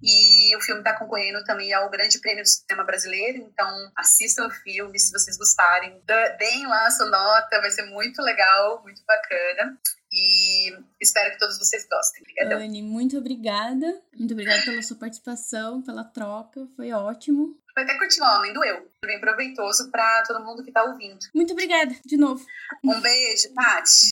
E 0.03 0.55
o 0.57 0.61
filme 0.61 0.81
está 0.81 0.97
concorrendo 0.99 1.43
também 1.45 1.73
ao 1.73 1.91
Grande 1.91 2.21
Prêmio 2.21 2.43
do 2.43 2.49
Cinema 2.49 2.85
Brasileiro, 2.85 3.39
então 3.39 3.69
assistam 3.97 4.47
o 4.47 4.51
filme 4.51 4.99
se 4.99 5.11
vocês 5.13 5.37
gostarem. 5.37 6.01
Deem 6.39 6.67
lá 6.67 6.87
a 6.87 6.91
sua 6.91 7.07
nota, 7.07 7.61
vai 7.61 7.71
ser 7.71 7.87
muito 7.87 8.21
legal, 8.23 8.83
muito 8.83 9.03
bacana. 9.07 9.79
E 10.13 10.73
espero 11.01 11.33
que 11.33 11.39
todos 11.39 11.59
vocês 11.59 11.87
gostem. 11.91 12.23
Obrigadão. 12.23 12.59
Anne, 12.59 12.83
muito 12.83 13.19
obrigada. 13.19 14.01
Muito 14.17 14.33
obrigada 14.33 14.63
pela 14.63 14.83
sua 14.83 14.97
participação, 14.97 15.83
pela 15.83 16.05
troca. 16.05 16.67
Foi 16.77 16.93
ótimo. 16.93 17.57
Foi 17.75 17.83
até 17.83 17.99
curtir 17.99 18.23
o 18.23 18.25
homem, 18.25 18.53
doeu. 18.55 18.89
Foi 19.01 19.09
bem 19.09 19.21
proveitoso 19.21 19.91
para 19.91 20.23
todo 20.23 20.45
mundo 20.45 20.63
que 20.63 20.71
está 20.71 20.85
ouvindo. 20.85 21.19
Muito 21.35 21.53
obrigada, 21.53 21.95
de 22.07 22.17
novo. 22.17 22.47
Um 22.83 23.01
beijo, 23.01 23.53
Paty. 23.53 24.11